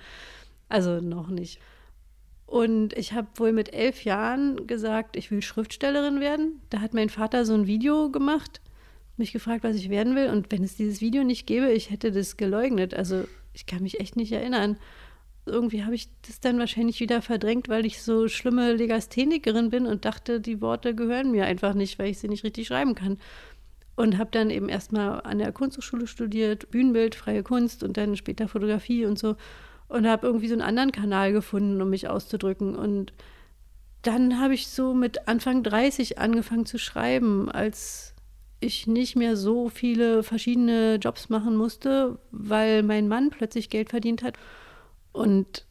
Also 0.70 1.02
noch 1.02 1.28
nicht. 1.28 1.60
Und 2.52 2.92
ich 2.98 3.14
habe 3.14 3.30
wohl 3.36 3.54
mit 3.54 3.74
elf 3.74 4.04
Jahren 4.04 4.68
gesagt, 4.68 5.16
ich 5.16 5.32
will 5.32 5.42
Schriftstellerin 5.42 6.20
werden. 6.20 6.60
Da 6.70 6.82
hat 6.82 6.94
mein 6.94 7.08
Vater 7.08 7.46
so 7.46 7.54
ein 7.54 7.66
Video 7.66 8.12
gemacht, 8.12 8.60
mich 9.16 9.32
gefragt, 9.32 9.64
was 9.64 9.78
ich 9.78 9.90
werden 9.90 10.18
will. 10.18 10.28
Und 10.28 10.52
wenn 10.52 10.62
es 10.62 10.76
dieses 10.76 11.00
Video 11.00 11.24
nicht 11.24 11.48
gäbe, 11.48 11.72
ich 11.72 11.92
hätte 11.92 12.12
das 12.12 12.36
geleugnet. 12.36 12.94
Also 12.94 13.24
ich 13.54 13.68
kann 13.68 13.84
mich 13.84 14.02
echt 14.02 14.18
nicht 14.18 14.34
erinnern. 14.34 14.76
Irgendwie 15.46 15.86
habe 15.86 15.96
ich 15.96 16.10
das 16.28 16.42
dann 16.42 16.60
wahrscheinlich 16.60 17.00
wieder 17.00 17.22
verdrängt, 17.22 17.70
weil 17.70 17.86
ich 17.86 18.02
so 18.02 18.28
schlimme 18.28 18.74
Legasthenikerin 18.74 19.70
bin 19.70 19.86
und 19.86 20.04
dachte, 20.04 20.42
die 20.42 20.60
Worte 20.60 20.94
gehören 20.94 21.32
mir 21.32 21.46
einfach 21.46 21.74
nicht, 21.74 22.00
weil 22.00 22.10
ich 22.10 22.20
sie 22.20 22.28
nicht 22.28 22.44
richtig 22.44 22.68
schreiben 22.68 22.96
kann. 22.96 23.18
Und 23.96 24.18
habe 24.18 24.32
dann 24.32 24.50
eben 24.50 24.68
erstmal 24.68 25.22
an 25.22 25.38
der 25.38 25.54
Kunsthochschule 25.54 26.06
studiert, 26.06 26.70
Bühnenbild, 26.70 27.16
freie 27.16 27.44
Kunst 27.44 27.82
und 27.82 27.96
dann 27.96 28.18
später 28.18 28.50
Fotografie 28.50 29.06
und 29.06 29.18
so 29.18 29.38
und 29.92 30.08
habe 30.08 30.26
irgendwie 30.26 30.48
so 30.48 30.54
einen 30.54 30.62
anderen 30.62 30.92
Kanal 30.94 31.34
gefunden, 31.34 31.82
um 31.82 31.90
mich 31.90 32.08
auszudrücken. 32.08 32.76
Und 32.76 33.12
dann 34.04 34.40
habe 34.40 34.54
ich 34.54 34.68
so 34.68 34.94
mit 34.94 35.28
Anfang 35.28 35.64
30 35.64 36.18
angefangen 36.18 36.66
zu 36.66 36.78
schreiben, 36.78 37.52
als 37.52 38.16
ich 38.62 38.88
nicht 38.88 39.18
mehr 39.18 39.36
so 39.36 39.68
viele 39.68 40.24
verschiedene 40.24 40.96
Jobs 40.96 41.28
machen 41.30 41.58
musste, 41.58 42.20
weil 42.32 42.84
mein 42.84 43.10
Mann 43.10 43.32
plötzlich 43.32 43.70
Geld 43.70 43.90
verdient 43.90 44.24
hat. 44.24 44.38
Und 45.12 45.66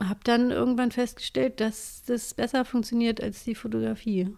habe 0.00 0.20
dann 0.22 0.52
irgendwann 0.52 0.92
festgestellt, 0.92 1.60
dass 1.60 2.04
das 2.06 2.34
besser 2.34 2.64
funktioniert 2.64 3.20
als 3.20 3.42
die 3.42 3.56
Fotografie. 3.56 4.28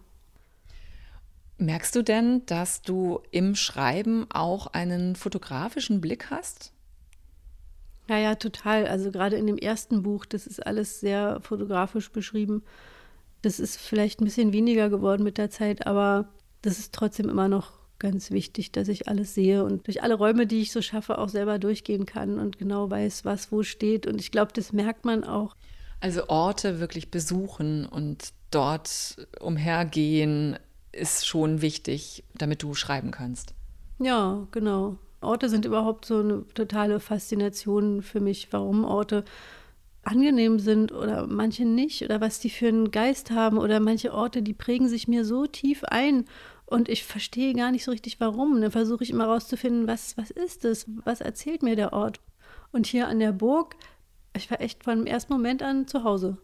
Merkst 1.58 1.94
du 1.96 2.02
denn, 2.02 2.46
dass 2.46 2.80
du 2.80 3.20
im 3.30 3.56
Schreiben 3.56 4.26
auch 4.30 4.68
einen 4.68 5.16
fotografischen 5.16 6.00
Blick 6.00 6.30
hast? 6.30 6.72
Ja, 8.08 8.18
ja, 8.18 8.34
total. 8.34 8.86
Also 8.86 9.10
gerade 9.10 9.36
in 9.36 9.46
dem 9.46 9.58
ersten 9.58 10.02
Buch, 10.02 10.24
das 10.24 10.46
ist 10.46 10.64
alles 10.66 11.00
sehr 11.00 11.40
fotografisch 11.42 12.10
beschrieben. 12.10 12.62
Das 13.42 13.60
ist 13.60 13.76
vielleicht 13.76 14.20
ein 14.20 14.24
bisschen 14.24 14.52
weniger 14.52 14.88
geworden 14.88 15.22
mit 15.22 15.38
der 15.38 15.50
Zeit, 15.50 15.86
aber 15.86 16.28
das 16.62 16.78
ist 16.78 16.94
trotzdem 16.94 17.28
immer 17.28 17.48
noch 17.48 17.72
ganz 17.98 18.30
wichtig, 18.30 18.72
dass 18.72 18.88
ich 18.88 19.08
alles 19.08 19.34
sehe 19.34 19.64
und 19.64 19.86
durch 19.86 20.02
alle 20.02 20.14
Räume, 20.14 20.46
die 20.46 20.62
ich 20.62 20.72
so 20.72 20.80
schaffe, 20.82 21.18
auch 21.18 21.28
selber 21.28 21.58
durchgehen 21.58 22.06
kann 22.06 22.38
und 22.38 22.58
genau 22.58 22.90
weiß, 22.90 23.24
was 23.24 23.52
wo 23.52 23.62
steht. 23.62 24.06
Und 24.06 24.20
ich 24.20 24.30
glaube, 24.30 24.52
das 24.54 24.72
merkt 24.72 25.04
man 25.04 25.24
auch. 25.24 25.54
Also 26.00 26.28
Orte 26.28 26.80
wirklich 26.80 27.10
besuchen 27.10 27.84
und 27.86 28.32
dort 28.50 29.16
umhergehen 29.40 30.58
ist 30.92 31.26
schon 31.26 31.60
wichtig, 31.60 32.24
damit 32.34 32.62
du 32.62 32.74
schreiben 32.74 33.10
kannst. 33.10 33.54
Ja, 33.98 34.46
genau. 34.52 34.96
Orte 35.20 35.48
sind 35.48 35.64
überhaupt 35.64 36.04
so 36.04 36.20
eine 36.20 36.46
totale 36.54 37.00
Faszination 37.00 38.02
für 38.02 38.20
mich, 38.20 38.48
warum 38.52 38.84
Orte 38.84 39.24
angenehm 40.02 40.58
sind 40.58 40.92
oder 40.92 41.26
manche 41.26 41.64
nicht 41.64 42.02
oder 42.02 42.20
was 42.20 42.40
die 42.40 42.50
für 42.50 42.68
einen 42.68 42.90
Geist 42.90 43.30
haben 43.30 43.58
oder 43.58 43.80
manche 43.80 44.14
Orte, 44.14 44.42
die 44.42 44.54
prägen 44.54 44.88
sich 44.88 45.08
mir 45.08 45.24
so 45.24 45.46
tief 45.46 45.84
ein 45.84 46.24
und 46.66 46.88
ich 46.88 47.04
verstehe 47.04 47.54
gar 47.54 47.70
nicht 47.70 47.84
so 47.84 47.90
richtig 47.90 48.20
warum. 48.20 48.60
Dann 48.60 48.70
versuche 48.70 49.02
ich 49.02 49.10
immer 49.10 49.26
rauszufinden, 49.26 49.86
was, 49.86 50.16
was 50.16 50.30
ist 50.30 50.64
es, 50.64 50.86
was 51.04 51.20
erzählt 51.20 51.62
mir 51.62 51.76
der 51.76 51.92
Ort. 51.92 52.20
Und 52.72 52.86
hier 52.86 53.08
an 53.08 53.18
der 53.18 53.32
Burg, 53.32 53.76
ich 54.36 54.50
war 54.50 54.60
echt 54.60 54.84
von 54.84 54.98
dem 54.98 55.06
ersten 55.06 55.32
Moment 55.32 55.62
an 55.62 55.86
zu 55.86 56.04
Hause. 56.04 56.38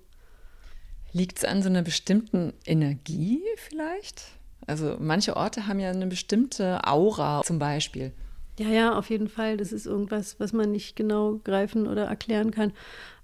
Liegt 1.12 1.38
es 1.38 1.44
an 1.44 1.62
so 1.62 1.68
einer 1.68 1.82
bestimmten 1.82 2.54
Energie 2.66 3.42
vielleicht? 3.56 4.22
Also 4.66 4.96
manche 4.98 5.36
Orte 5.36 5.66
haben 5.66 5.78
ja 5.78 5.90
eine 5.90 6.06
bestimmte 6.06 6.86
Aura 6.86 7.42
zum 7.44 7.58
Beispiel. 7.58 8.12
Ja, 8.58 8.68
ja, 8.68 8.96
auf 8.96 9.10
jeden 9.10 9.28
Fall. 9.28 9.56
Das 9.56 9.72
ist 9.72 9.86
irgendwas, 9.86 10.38
was 10.38 10.52
man 10.52 10.70
nicht 10.70 10.94
genau 10.94 11.40
greifen 11.42 11.88
oder 11.88 12.04
erklären 12.04 12.52
kann. 12.52 12.72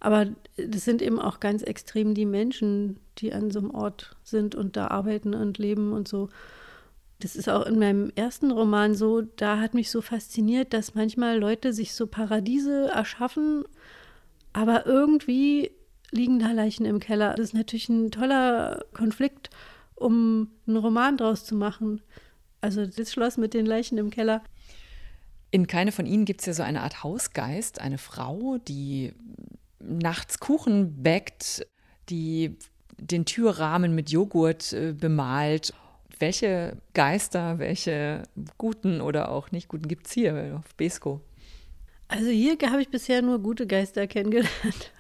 Aber 0.00 0.26
das 0.56 0.84
sind 0.84 1.02
eben 1.02 1.20
auch 1.20 1.38
ganz 1.38 1.62
extrem 1.62 2.14
die 2.14 2.26
Menschen, 2.26 2.98
die 3.18 3.32
an 3.32 3.50
so 3.50 3.60
einem 3.60 3.70
Ort 3.70 4.16
sind 4.24 4.54
und 4.54 4.76
da 4.76 4.88
arbeiten 4.88 5.34
und 5.34 5.58
leben 5.58 5.92
und 5.92 6.08
so. 6.08 6.28
Das 7.20 7.36
ist 7.36 7.48
auch 7.48 7.66
in 7.66 7.78
meinem 7.78 8.10
ersten 8.16 8.50
Roman 8.50 8.94
so, 8.94 9.20
da 9.20 9.60
hat 9.60 9.74
mich 9.74 9.90
so 9.90 10.00
fasziniert, 10.00 10.72
dass 10.72 10.94
manchmal 10.94 11.38
Leute 11.38 11.72
sich 11.72 11.94
so 11.94 12.06
Paradiese 12.06 12.88
erschaffen, 12.88 13.64
aber 14.52 14.86
irgendwie 14.86 15.70
liegen 16.10 16.38
da 16.38 16.50
Leichen 16.52 16.86
im 16.86 16.98
Keller. 16.98 17.34
Das 17.34 17.48
ist 17.48 17.54
natürlich 17.54 17.88
ein 17.88 18.10
toller 18.10 18.84
Konflikt, 18.94 19.50
um 19.94 20.50
einen 20.66 20.78
Roman 20.78 21.18
draus 21.18 21.44
zu 21.44 21.54
machen. 21.54 22.00
Also 22.62 22.86
das 22.86 23.12
Schloss 23.12 23.36
mit 23.36 23.54
den 23.54 23.66
Leichen 23.66 23.98
im 23.98 24.10
Keller. 24.10 24.42
In 25.50 25.66
keine 25.66 25.92
von 25.92 26.06
ihnen 26.06 26.24
gibt 26.24 26.40
es 26.40 26.46
ja 26.46 26.52
so 26.52 26.62
eine 26.62 26.82
Art 26.82 27.02
Hausgeist, 27.02 27.80
eine 27.80 27.98
Frau, 27.98 28.58
die 28.68 29.12
nachts 29.80 30.38
Kuchen 30.38 31.02
bäckt, 31.02 31.66
die 32.08 32.56
den 32.98 33.24
Türrahmen 33.24 33.94
mit 33.94 34.10
Joghurt 34.10 34.72
äh, 34.72 34.92
bemalt. 34.92 35.72
Welche 36.18 36.76
Geister, 36.92 37.58
welche 37.58 38.24
guten 38.58 39.00
oder 39.00 39.30
auch 39.30 39.50
nicht 39.52 39.68
guten 39.68 39.88
gibt 39.88 40.06
es 40.06 40.12
hier 40.12 40.56
auf 40.58 40.74
Besko? 40.76 41.20
Also 42.08 42.28
hier 42.28 42.58
habe 42.66 42.82
ich 42.82 42.90
bisher 42.90 43.22
nur 43.22 43.38
gute 43.40 43.66
Geister 43.66 44.06
kennengelernt. 44.06 44.92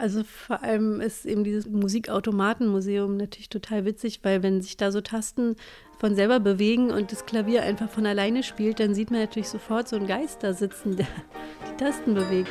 Also 0.00 0.24
vor 0.24 0.62
allem 0.62 1.02
ist 1.02 1.26
eben 1.26 1.44
dieses 1.44 1.66
Musikautomatenmuseum 1.68 3.18
natürlich 3.18 3.50
total 3.50 3.84
witzig, 3.84 4.20
weil 4.22 4.42
wenn 4.42 4.62
sich 4.62 4.78
da 4.78 4.92
so 4.92 5.02
Tasten 5.02 5.56
von 5.98 6.14
selber 6.14 6.40
bewegen 6.40 6.90
und 6.90 7.12
das 7.12 7.26
Klavier 7.26 7.64
einfach 7.64 7.90
von 7.90 8.06
alleine 8.06 8.42
spielt, 8.42 8.80
dann 8.80 8.94
sieht 8.94 9.10
man 9.10 9.20
natürlich 9.20 9.50
sofort 9.50 9.88
so 9.88 9.96
einen 9.96 10.06
Geist 10.06 10.42
da 10.42 10.54
sitzen, 10.54 10.96
der 10.96 11.06
die 11.70 11.76
Tasten 11.76 12.14
bewegt. 12.14 12.48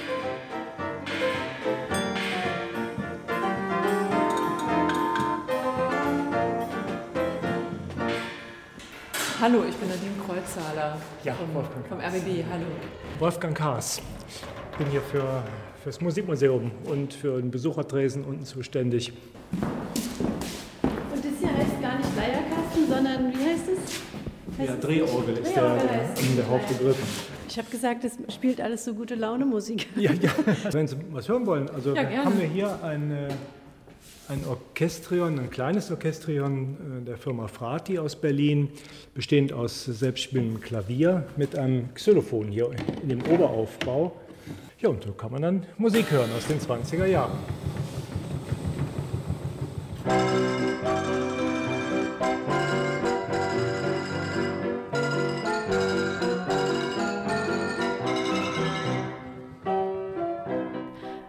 Hallo, 9.41 9.63
ich 9.67 9.75
bin 9.75 9.89
Nadine 9.89 10.13
Kreuzzahler 10.23 11.01
ja, 11.23 11.33
vom, 11.33 11.51
Wolfgang 11.55 11.87
vom 11.87 11.97
RBB. 11.97 12.45
Hallo. 12.51 12.67
Wolfgang 13.17 13.57
Kaas. 13.57 13.99
Ich 14.71 14.77
bin 14.77 14.87
hier 14.91 15.01
für, 15.01 15.43
das 15.85 16.01
Musikmuseum 16.01 16.71
und 16.85 17.13
für 17.13 17.39
den 17.39 17.51
Besuchertresen 17.51 18.23
unten 18.23 18.45
zuständig. 18.45 19.13
Und 19.51 21.25
das 21.25 21.39
hier 21.39 21.55
heißt 21.55 21.81
gar 21.81 21.97
nicht 21.97 22.15
Leierkreis? 22.15 22.59
es? 23.69 24.67
Ja, 24.67 24.75
Drehorgel 24.75 25.37
ist 25.37 25.55
der, 25.55 25.77
der 25.77 26.49
Hauptbegriff. 26.49 26.97
Ich 27.47 27.57
habe 27.57 27.69
gesagt, 27.69 28.03
es 28.03 28.17
spielt 28.33 28.61
alles 28.61 28.85
so 28.85 28.93
gute 28.93 29.15
Laune 29.15 29.45
Musik. 29.45 29.87
Ja, 29.95 30.11
ja. 30.13 30.31
Wenn 30.71 30.87
Sie 30.87 30.97
was 31.11 31.27
hören 31.27 31.45
wollen, 31.45 31.69
also 31.69 31.95
Ja, 31.95 32.03
haben 32.25 32.39
wir 32.39 32.47
hier 32.47 32.83
ein, 32.83 33.11
äh, 33.11 33.29
ein 34.27 34.43
Orchestrion, 34.47 35.39
ein 35.39 35.49
kleines 35.49 35.89
Orchestrion 35.89 37.01
äh, 37.01 37.05
der 37.05 37.17
Firma 37.17 37.47
Frati 37.47 37.97
aus 37.97 38.15
Berlin, 38.15 38.69
bestehend 39.15 39.53
aus 39.53 39.85
selbstspielendem 39.85 40.61
Klavier 40.61 41.23
mit 41.37 41.57
einem 41.57 41.93
Xylophon 41.93 42.49
hier 42.49 42.69
in 43.01 43.09
dem 43.09 43.21
Oberaufbau. 43.31 44.15
Ja, 44.81 44.87
und 44.87 45.03
so 45.03 45.11
kann 45.11 45.33
man 45.33 45.41
dann 45.41 45.65
Musik 45.77 46.09
hören 46.09 46.29
aus 46.37 46.47
den 46.47 46.57
20er 46.57 47.05
Jahren. 47.05 47.37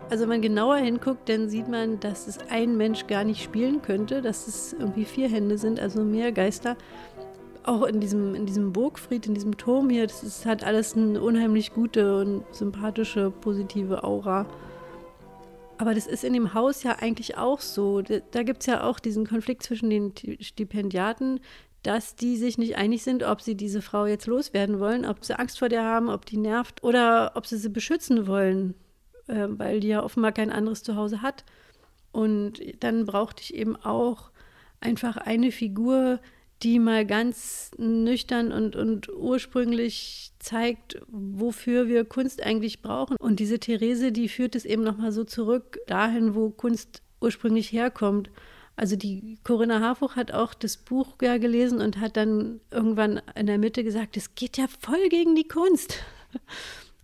Also 0.08 0.22
wenn 0.22 0.28
man 0.28 0.42
genauer 0.42 0.76
hinguckt, 0.76 1.28
dann 1.28 1.48
sieht 1.48 1.66
man, 1.66 1.98
dass 1.98 2.28
es 2.28 2.38
ein 2.50 2.76
Mensch 2.76 3.08
gar 3.08 3.24
nicht 3.24 3.42
spielen 3.42 3.82
könnte, 3.82 4.22
dass 4.22 4.46
es 4.46 4.74
irgendwie 4.74 5.04
vier 5.04 5.28
Hände 5.28 5.58
sind, 5.58 5.80
also 5.80 6.04
mehr 6.04 6.30
Geister. 6.30 6.76
Auch 7.62 7.82
in 7.82 8.00
diesem, 8.00 8.34
in 8.34 8.46
diesem 8.46 8.72
Burgfried, 8.72 9.26
in 9.26 9.34
diesem 9.34 9.56
Turm 9.56 9.90
hier, 9.90 10.06
das 10.06 10.22
ist, 10.22 10.46
hat 10.46 10.64
alles 10.64 10.96
eine 10.96 11.20
unheimlich 11.20 11.74
gute 11.74 12.20
und 12.20 12.44
sympathische, 12.52 13.30
positive 13.30 14.02
Aura. 14.02 14.46
Aber 15.76 15.94
das 15.94 16.06
ist 16.06 16.24
in 16.24 16.32
dem 16.32 16.52
Haus 16.54 16.82
ja 16.82 16.96
eigentlich 17.00 17.36
auch 17.36 17.60
so. 17.60 18.02
Da, 18.02 18.42
gibt 18.42 18.60
es 18.60 18.66
ja 18.66 18.84
auch 18.84 18.98
diesen 18.98 19.26
Konflikt 19.26 19.62
zwischen 19.62 19.88
den 19.88 20.12
Stipendiaten, 20.40 21.40
dass 21.82 22.14
die 22.16 22.36
sich 22.36 22.58
nicht 22.58 22.76
einig 22.76 23.02
sind, 23.02 23.22
ob 23.22 23.40
sie 23.40 23.54
diese 23.54 23.80
Frau 23.80 24.04
jetzt 24.04 24.26
loswerden 24.26 24.78
wollen, 24.78 25.06
ob 25.06 25.24
sie 25.24 25.38
Angst 25.38 25.58
vor 25.58 25.70
der 25.70 25.82
haben, 25.82 26.10
ob 26.10 26.26
die 26.26 26.36
nervt 26.36 26.84
oder 26.84 27.32
ob 27.34 27.46
sie 27.46 27.56
sie 27.56 27.70
beschützen 27.70 28.26
wollen, 28.26 28.74
äh, 29.26 29.46
weil 29.48 29.80
die 29.80 29.88
ja 29.88 30.02
offenbar 30.02 30.32
kein 30.32 30.52
anderes 30.52 30.82
Zuhause 30.82 31.22
hat. 31.22 31.44
Und 32.12 32.60
dann 32.80 33.06
brauchte 33.06 33.42
ich 33.42 33.54
eben 33.54 33.76
auch 33.76 34.30
einfach 34.80 35.16
eine 35.16 35.52
Figur, 35.52 36.20
die 36.62 36.78
mal 36.78 37.06
ganz 37.06 37.70
nüchtern 37.78 38.52
und, 38.52 38.76
und 38.76 39.08
ursprünglich 39.08 40.32
zeigt, 40.38 41.00
wofür 41.08 41.88
wir 41.88 42.04
Kunst 42.04 42.42
eigentlich 42.42 42.82
brauchen. 42.82 43.16
Und 43.18 43.40
diese 43.40 43.58
Therese, 43.58 44.12
die 44.12 44.28
führt 44.28 44.54
es 44.54 44.64
eben 44.64 44.82
nochmal 44.82 45.12
so 45.12 45.24
zurück 45.24 45.78
dahin, 45.86 46.34
wo 46.34 46.50
Kunst 46.50 47.02
ursprünglich 47.20 47.72
herkommt. 47.72 48.30
Also 48.76 48.96
die 48.96 49.38
Corinna 49.44 49.80
Harfuch 49.80 50.16
hat 50.16 50.32
auch 50.32 50.54
das 50.54 50.76
Buch 50.76 51.16
ja 51.20 51.38
gelesen 51.38 51.80
und 51.80 51.98
hat 51.98 52.16
dann 52.16 52.60
irgendwann 52.70 53.20
in 53.34 53.46
der 53.46 53.58
Mitte 53.58 53.84
gesagt, 53.84 54.16
es 54.16 54.34
geht 54.34 54.56
ja 54.56 54.66
voll 54.80 55.08
gegen 55.08 55.34
die 55.34 55.48
Kunst. 55.48 55.98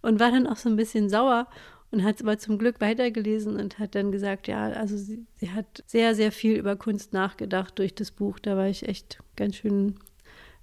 Und 0.02 0.20
war 0.20 0.30
dann 0.30 0.46
auch 0.46 0.56
so 0.56 0.68
ein 0.68 0.76
bisschen 0.76 1.08
sauer 1.08 1.48
und 1.90 2.02
hat 2.02 2.16
es 2.16 2.22
aber 2.22 2.38
zum 2.38 2.58
Glück 2.58 2.80
weitergelesen 2.80 3.56
und 3.56 3.78
hat 3.78 3.94
dann 3.94 4.12
gesagt, 4.12 4.48
ja, 4.48 4.64
also 4.70 4.96
sie, 4.96 5.24
sie 5.36 5.52
hat 5.52 5.84
sehr, 5.86 6.14
sehr 6.14 6.32
viel 6.32 6.56
über 6.56 6.76
Kunst 6.76 7.12
nachgedacht 7.12 7.78
durch 7.78 7.94
das 7.94 8.10
Buch. 8.10 8.38
Da 8.38 8.56
war 8.56 8.68
ich 8.68 8.88
echt 8.88 9.18
ganz 9.36 9.56
schön 9.56 9.94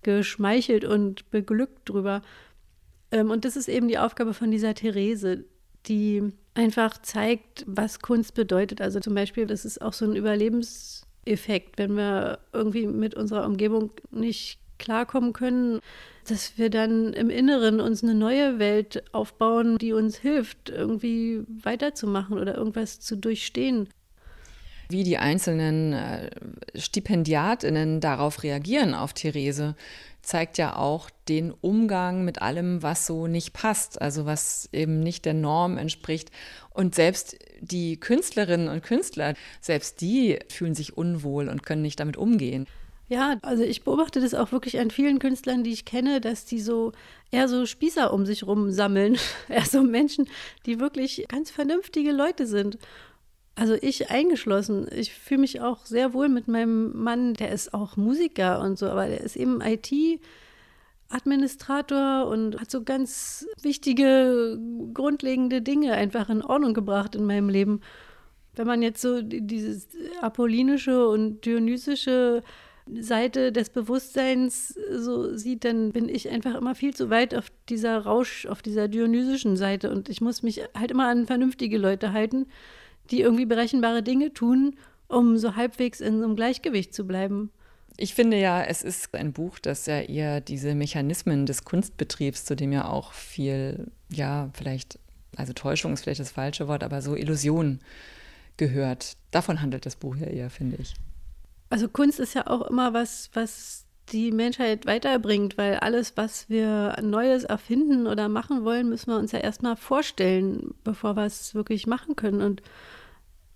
geschmeichelt 0.04 0.84
und 0.86 1.30
beglückt 1.32 1.90
drüber. 1.90 2.22
Ähm, 3.12 3.32
und 3.32 3.46
das 3.46 3.56
ist 3.56 3.70
eben 3.70 3.88
die 3.88 3.98
Aufgabe 3.98 4.34
von 4.34 4.52
dieser 4.52 4.74
Therese, 4.74 5.46
die 5.86 6.34
einfach 6.54 7.02
zeigt, 7.02 7.64
was 7.68 8.00
Kunst 8.00 8.34
bedeutet. 8.36 8.82
Also 8.82 9.00
zum 9.00 9.16
Beispiel, 9.16 9.46
das 9.46 9.66
ist 9.66 9.82
auch 9.82 9.94
so 9.94 10.06
ein 10.06 10.16
Überlebenseffekt, 10.16 11.78
wenn 11.78 11.96
wir 11.96 12.40
irgendwie 12.52 12.88
mit 12.88 13.16
unserer 13.16 13.46
Umgebung 13.46 13.92
nicht 14.12 14.60
klarkommen 14.84 15.34
können, 15.34 15.80
dass 16.28 16.58
wir 16.58 16.70
dann 16.70 17.14
im 17.14 17.30
Inneren 17.30 17.80
uns 17.80 18.04
eine 18.04 18.14
neue 18.14 18.60
Welt 18.60 19.04
aufbauen, 19.14 19.78
die 19.78 19.94
uns 19.94 20.18
hilft, 20.18 20.70
irgendwie 20.70 21.44
weiterzumachen 21.64 22.38
oder 22.38 22.56
irgendwas 22.56 23.00
zu 23.00 23.18
durchstehen. 23.18 23.90
Wie 24.90 25.04
die 25.04 25.18
einzelnen 25.18 25.94
äh, 25.94 26.30
Stipendiatinnen 26.76 28.00
darauf 28.00 28.44
reagieren, 28.44 28.94
auf 28.94 29.14
Therese, 29.14 29.76
zeigt 30.22 30.58
ja 30.58 30.76
auch 30.76 31.10
den 31.28 31.52
Umgang 31.52 32.24
mit 32.24 32.42
allem, 32.42 32.82
was 32.82 33.06
so 33.06 33.28
nicht 33.28 33.54
passt, 33.54 34.02
also 34.02 34.26
was 34.26 34.70
eben 34.72 35.00
nicht 35.00 35.26
der 35.26 35.34
Norm 35.34 35.78
entspricht. 35.78 36.32
Und 36.70 36.96
selbst 36.96 37.38
die 37.60 38.00
Künstlerinnen 38.00 38.70
und 38.70 38.84
Künstler, 38.84 39.36
selbst 39.62 40.02
die 40.02 40.40
fühlen 40.50 40.76
sich 40.76 40.98
unwohl 40.98 41.50
und 41.50 41.64
können 41.64 41.82
nicht 41.82 42.00
damit 42.00 42.18
umgehen. 42.18 42.68
Ja, 43.14 43.38
also 43.44 43.62
ich 43.62 43.84
beobachte 43.84 44.20
das 44.22 44.34
auch 44.34 44.52
wirklich 44.52 44.80
an 44.80 44.90
vielen 44.90 45.20
Künstlern, 45.20 45.64
die 45.64 45.72
ich 45.72 45.86
kenne, 45.86 46.20
dass 46.20 46.46
die 46.46 46.60
so 46.60 46.94
eher 47.30 47.48
so 47.48 47.68
Spießer 47.68 48.12
um 48.12 48.26
sich 48.26 48.48
rum 48.48 48.72
sammeln. 48.72 49.20
eher 49.50 49.66
so 49.66 49.84
Menschen, 49.84 50.28
die 50.66 50.80
wirklich 50.80 51.28
ganz 51.28 51.52
vernünftige 51.52 52.12
Leute 52.12 52.48
sind. 52.48 52.80
Also 53.54 53.76
ich 53.76 54.10
eingeschlossen. 54.10 54.88
Ich 54.92 55.14
fühle 55.14 55.42
mich 55.42 55.62
auch 55.62 55.86
sehr 55.86 56.16
wohl 56.16 56.28
mit 56.28 56.48
meinem 56.48 57.04
Mann, 57.04 57.36
der 57.36 57.52
ist 57.52 57.76
auch 57.76 57.98
Musiker 57.98 58.62
und 58.62 58.80
so, 58.80 58.88
aber 58.88 59.06
der 59.06 59.22
ist 59.22 59.36
eben 59.36 59.62
IT-Administrator 59.62 62.28
und 62.28 62.60
hat 62.60 62.72
so 62.72 62.82
ganz 62.82 63.46
wichtige, 63.62 64.60
grundlegende 64.92 65.62
Dinge 65.62 65.94
einfach 65.94 66.32
in 66.32 66.42
Ordnung 66.42 66.74
gebracht 66.74 67.14
in 67.14 67.26
meinem 67.26 67.50
Leben. 67.50 67.82
Wenn 68.56 68.66
man 68.66 68.82
jetzt 68.82 69.04
so 69.04 69.22
dieses 69.22 69.88
apollinische 70.20 71.08
und 71.08 71.46
dionysische 71.46 72.42
Seite 73.00 73.52
des 73.52 73.70
Bewusstseins 73.70 74.78
so 74.92 75.36
sieht, 75.36 75.64
dann 75.64 75.92
bin 75.92 76.10
ich 76.10 76.30
einfach 76.30 76.56
immer 76.56 76.76
viel 76.76 76.94
zu 76.94 77.10
weit 77.10 77.34
auf 77.34 77.46
dieser 77.70 78.00
Rausch, 78.00 78.46
auf 78.46 78.62
dieser 78.62 78.88
dionysischen 78.88 79.56
Seite 79.56 79.92
und 79.92 80.10
ich 80.10 80.22
muss 80.22 80.44
mich 80.44 80.62
halt 80.78 80.92
immer 80.92 81.08
an 81.08 81.26
vernünftige 81.26 81.78
Leute 81.78 82.12
halten, 82.12 82.48
die 83.10 83.22
irgendwie 83.22 83.46
berechenbare 83.46 84.04
Dinge 84.04 84.34
tun, 84.34 84.76
um 85.08 85.38
so 85.38 85.56
halbwegs 85.56 86.02
in 86.02 86.20
so 86.20 86.26
einem 86.26 86.36
Gleichgewicht 86.36 86.94
zu 86.94 87.06
bleiben. 87.06 87.52
Ich 87.96 88.16
finde 88.16 88.38
ja, 88.38 88.64
es 88.64 88.82
ist 88.82 89.14
ein 89.14 89.34
Buch, 89.34 89.60
das 89.60 89.86
ja 89.86 90.02
eher 90.02 90.42
diese 90.42 90.74
Mechanismen 90.74 91.46
des 91.46 91.64
Kunstbetriebs, 91.64 92.44
zu 92.44 92.56
dem 92.56 92.74
ja 92.74 92.88
auch 92.88 93.14
viel, 93.14 93.92
ja, 94.10 94.50
vielleicht, 94.54 95.00
also 95.36 95.54
Täuschung 95.54 95.94
ist 95.94 96.04
vielleicht 96.04 96.20
das 96.20 96.32
falsche 96.32 96.68
Wort, 96.68 96.84
aber 96.84 97.02
so 97.02 97.16
Illusion 97.16 97.80
gehört. 98.58 99.16
Davon 99.32 99.62
handelt 99.62 99.86
das 99.86 99.96
Buch 99.96 100.16
ja 100.16 100.28
eher, 100.28 100.50
finde 100.50 100.78
ich. 100.82 100.96
Also 101.74 101.88
Kunst 101.88 102.20
ist 102.20 102.36
ja 102.36 102.46
auch 102.46 102.68
immer 102.68 102.94
was, 102.94 103.32
was 103.34 103.88
die 104.12 104.32
Menschheit 104.32 104.86
weiterbringt, 104.86 105.58
weil 105.58 105.78
alles, 105.78 106.14
was 106.16 106.48
wir 106.48 106.96
Neues 107.02 107.46
erfinden 107.46 108.06
oder 108.06 108.30
machen 108.30 108.64
wollen, 108.64 108.90
müssen 108.90 109.10
wir 109.10 109.18
uns 109.18 109.32
ja 109.32 109.40
erstmal 109.40 109.76
vorstellen, 109.76 110.76
bevor 110.84 111.16
wir 111.16 111.26
es 111.26 111.56
wirklich 111.56 111.88
machen 111.88 112.16
können. 112.16 112.44
Und 112.44 112.62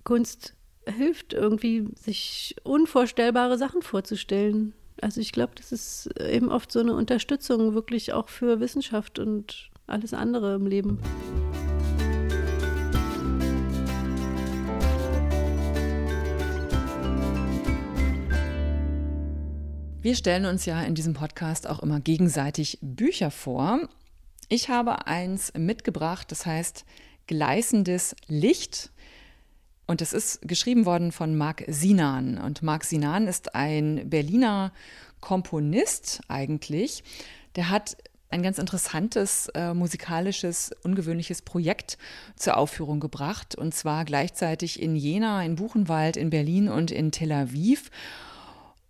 Kunst 0.04 0.56
hilft 0.88 1.34
irgendwie, 1.34 1.90
sich 1.94 2.56
unvorstellbare 2.64 3.60
Sachen 3.60 3.84
vorzustellen. 3.84 4.74
Also 5.00 5.22
ich 5.22 5.32
glaube, 5.32 5.52
das 5.54 5.72
ist 5.72 6.10
eben 6.20 6.50
oft 6.50 6.72
so 6.72 6.80
eine 6.80 6.96
Unterstützung 6.96 7.76
wirklich 7.76 8.14
auch 8.14 8.30
für 8.30 8.60
Wissenschaft 8.60 9.20
und 9.20 9.70
alles 9.86 10.16
andere 10.16 10.56
im 10.56 10.66
Leben. 10.66 10.98
Wir 20.00 20.16
stellen 20.16 20.46
uns 20.46 20.66
ja 20.66 20.84
in 20.84 20.94
diesem 20.94 21.14
Podcast 21.14 21.68
auch 21.68 21.80
immer 21.80 22.00
gegenseitig 22.00 22.78
Bücher 22.82 23.32
vor. 23.32 23.80
Ich 24.48 24.70
habe 24.70 25.08
eins 25.08 25.52
mitgebracht, 25.58 26.32
das 26.32 26.46
heißt 26.46 26.86
Gleißendes 27.26 28.16
Licht. 28.28 28.92
Und 29.88 30.02
es 30.02 30.14
ist 30.14 30.48
geschrieben 30.48 30.86
worden 30.86 31.12
von 31.12 31.36
Marc 31.36 31.64
Sinan. 31.68 32.38
Und 32.38 32.62
Marc 32.62 32.84
Sinan 32.84 33.28
ist 33.28 33.56
ein 33.56 34.08
Berliner 34.08 34.72
Komponist 35.20 36.22
eigentlich. 36.28 37.04
Der 37.56 37.70
hat 37.70 37.98
ein 38.30 38.44
ganz 38.44 38.60
interessantes 38.60 39.48
äh, 39.56 39.74
musikalisches, 39.74 40.72
ungewöhnliches 40.84 41.42
Projekt 41.42 41.98
zur 42.36 42.58
Aufführung 42.58 43.00
gebracht. 43.00 43.56
Und 43.56 43.74
zwar 43.74 44.06
gleichzeitig 44.06 44.80
in 44.80 44.96
Jena, 44.96 45.44
in 45.44 45.56
Buchenwald, 45.56 46.18
in 46.18 46.30
Berlin 46.30 46.70
und 46.70 46.92
in 46.92 47.12
Tel 47.12 47.32
Aviv 47.32 47.90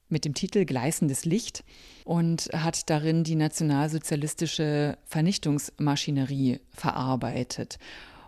mit 0.09 0.25
dem 0.25 0.33
Titel 0.33 0.65
Gleißendes 0.65 1.25
Licht 1.25 1.63
und 2.05 2.49
hat 2.53 2.89
darin 2.89 3.23
die 3.23 3.35
nationalsozialistische 3.35 4.97
Vernichtungsmaschinerie 5.05 6.59
verarbeitet. 6.69 7.77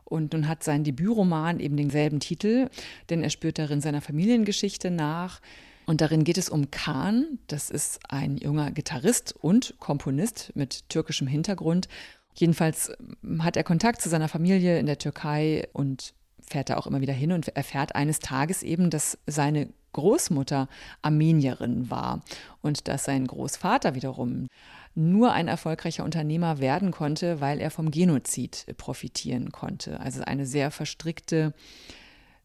Und 0.03 0.33
nun 0.33 0.47
hat 0.47 0.63
sein 0.63 0.83
Debütroman 0.83 1.59
eben 1.59 1.77
denselben 1.77 2.19
Titel, 2.19 2.69
denn 3.09 3.23
er 3.23 3.29
spürt 3.29 3.59
darin 3.59 3.79
seiner 3.79 4.01
Familiengeschichte 4.01 4.89
nach. 4.91 5.39
Und 5.85 6.01
darin 6.01 6.23
geht 6.23 6.37
es 6.37 6.49
um 6.49 6.69
Kahn, 6.71 7.39
das 7.47 7.69
ist 7.69 7.99
ein 8.09 8.37
junger 8.37 8.71
Gitarrist 8.71 9.33
und 9.39 9.75
Komponist 9.79 10.51
mit 10.55 10.87
türkischem 10.89 11.27
Hintergrund. 11.27 11.87
Jedenfalls 12.35 12.91
hat 13.39 13.57
er 13.57 13.63
Kontakt 13.63 14.01
zu 14.01 14.09
seiner 14.09 14.27
Familie 14.27 14.79
in 14.79 14.85
der 14.85 14.97
Türkei 14.97 15.67
und 15.73 16.13
fährt 16.41 16.69
da 16.69 16.77
auch 16.77 16.87
immer 16.87 17.01
wieder 17.01 17.13
hin 17.13 17.31
und 17.31 17.49
erfährt 17.49 17.95
eines 17.95 18.19
Tages 18.19 18.63
eben, 18.63 18.89
dass 18.89 19.17
seine 19.25 19.69
Großmutter 19.93 20.67
Armenierin 21.01 21.89
war 21.89 22.21
und 22.61 22.87
dass 22.87 23.05
sein 23.05 23.27
Großvater 23.27 23.95
wiederum 23.95 24.47
nur 24.95 25.31
ein 25.31 25.47
erfolgreicher 25.47 26.03
Unternehmer 26.03 26.59
werden 26.59 26.91
konnte, 26.91 27.41
weil 27.41 27.59
er 27.59 27.71
vom 27.71 27.91
Genozid 27.91 28.65
profitieren 28.77 29.51
konnte. 29.51 29.99
Also 29.99 30.23
eine 30.23 30.45
sehr 30.45 30.71
verstrickte 30.71 31.53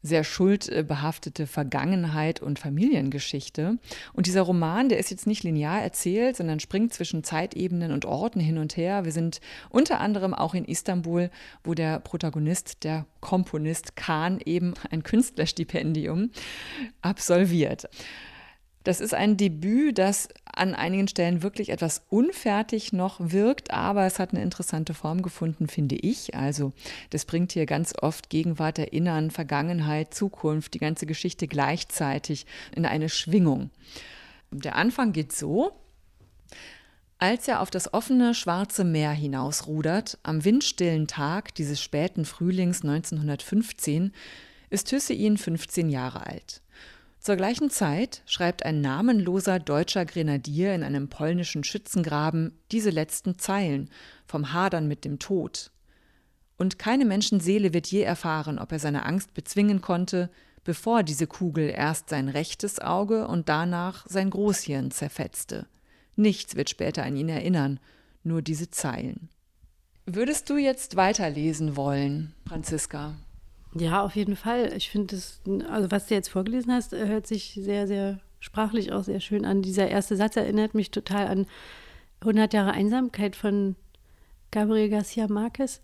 sehr 0.04 0.22
schuldbehaftete 0.22 1.46
Vergangenheit 1.46 2.42
und 2.42 2.58
Familiengeschichte. 2.58 3.78
Und 4.12 4.26
dieser 4.26 4.42
Roman, 4.42 4.90
der 4.90 4.98
ist 4.98 5.10
jetzt 5.10 5.26
nicht 5.26 5.42
linear 5.44 5.82
erzählt, 5.82 6.36
sondern 6.36 6.60
springt 6.60 6.92
zwischen 6.92 7.24
Zeitebenen 7.24 7.90
und 7.90 8.04
Orten 8.04 8.38
hin 8.38 8.58
und 8.58 8.76
her. 8.76 9.06
Wir 9.06 9.12
sind 9.12 9.40
unter 9.70 10.00
anderem 10.00 10.34
auch 10.34 10.52
in 10.52 10.66
Istanbul, 10.66 11.30
wo 11.64 11.72
der 11.72 12.00
Protagonist, 12.00 12.84
der 12.84 13.06
Komponist 13.20 13.96
Kahn, 13.96 14.40
eben 14.44 14.74
ein 14.90 15.02
Künstlerstipendium 15.02 16.30
absolviert. 17.00 17.88
Das 18.84 19.00
ist 19.00 19.14
ein 19.14 19.38
Debüt, 19.38 19.96
das 19.96 20.28
an 20.44 20.74
einigen 20.74 21.08
Stellen 21.08 21.42
wirklich 21.42 21.70
etwas 21.70 22.02
unfertig 22.10 22.92
noch 22.92 23.16
wirkt, 23.18 23.70
aber 23.70 24.04
es 24.04 24.18
hat 24.18 24.32
eine 24.32 24.42
interessante 24.42 24.92
Form 24.92 25.22
gefunden, 25.22 25.68
finde 25.68 25.96
ich. 25.96 26.34
Also 26.34 26.74
das 27.08 27.24
bringt 27.24 27.52
hier 27.52 27.64
ganz 27.64 27.94
oft 28.00 28.28
Gegenwart, 28.28 28.78
Erinnern, 28.78 29.30
Vergangenheit, 29.30 30.12
Zukunft, 30.12 30.74
die 30.74 30.78
ganze 30.78 31.06
Geschichte 31.06 31.48
gleichzeitig 31.48 32.44
in 32.76 32.84
eine 32.84 33.08
Schwingung. 33.08 33.70
Der 34.50 34.76
Anfang 34.76 35.12
geht 35.12 35.32
so. 35.32 35.72
Als 37.18 37.48
er 37.48 37.62
auf 37.62 37.70
das 37.70 37.94
offene 37.94 38.34
Schwarze 38.34 38.84
Meer 38.84 39.12
hinausrudert, 39.12 40.18
am 40.24 40.44
windstillen 40.44 41.06
Tag 41.06 41.54
dieses 41.54 41.80
späten 41.80 42.26
Frühlings 42.26 42.82
1915, 42.82 44.12
ist 44.68 44.92
Hüssein 44.92 45.38
15 45.38 45.88
Jahre 45.88 46.26
alt. 46.26 46.60
Zur 47.24 47.36
gleichen 47.36 47.70
Zeit 47.70 48.20
schreibt 48.26 48.66
ein 48.66 48.82
namenloser 48.82 49.58
deutscher 49.58 50.04
Grenadier 50.04 50.74
in 50.74 50.82
einem 50.82 51.08
polnischen 51.08 51.64
Schützengraben 51.64 52.52
diese 52.70 52.90
letzten 52.90 53.38
Zeilen 53.38 53.88
vom 54.26 54.52
Hadern 54.52 54.88
mit 54.88 55.06
dem 55.06 55.18
Tod. 55.18 55.70
Und 56.58 56.78
keine 56.78 57.06
Menschenseele 57.06 57.72
wird 57.72 57.86
je 57.86 58.02
erfahren, 58.02 58.58
ob 58.58 58.72
er 58.72 58.78
seine 58.78 59.06
Angst 59.06 59.32
bezwingen 59.32 59.80
konnte, 59.80 60.28
bevor 60.64 61.02
diese 61.02 61.26
Kugel 61.26 61.70
erst 61.70 62.10
sein 62.10 62.28
rechtes 62.28 62.78
Auge 62.78 63.26
und 63.26 63.48
danach 63.48 64.04
sein 64.06 64.28
Großhirn 64.28 64.90
zerfetzte. 64.90 65.66
Nichts 66.16 66.56
wird 66.56 66.68
später 66.68 67.04
an 67.04 67.16
ihn 67.16 67.30
erinnern, 67.30 67.80
nur 68.22 68.42
diese 68.42 68.68
Zeilen. 68.68 69.30
Würdest 70.04 70.50
du 70.50 70.58
jetzt 70.58 70.96
weiterlesen 70.96 71.74
wollen, 71.74 72.34
Franziska? 72.46 73.14
Ja, 73.74 74.04
auf 74.04 74.14
jeden 74.14 74.36
Fall. 74.36 74.72
Ich 74.76 74.88
finde 74.90 75.16
es, 75.16 75.40
also 75.68 75.90
was 75.90 76.06
du 76.06 76.14
jetzt 76.14 76.28
vorgelesen 76.28 76.72
hast, 76.72 76.92
äh, 76.92 77.06
hört 77.06 77.26
sich 77.26 77.58
sehr, 77.60 77.86
sehr 77.86 78.20
sprachlich 78.38 78.92
auch 78.92 79.02
sehr 79.02 79.20
schön 79.20 79.44
an. 79.44 79.62
Dieser 79.62 79.88
erste 79.88 80.16
Satz 80.16 80.36
erinnert 80.36 80.74
mich 80.74 80.90
total 80.90 81.26
an 81.26 81.46
100 82.20 82.52
Jahre 82.54 82.72
Einsamkeit 82.72 83.36
von 83.36 83.74
Gabriel 84.50 84.90
Garcia 84.90 85.26
Marquez. 85.28 85.80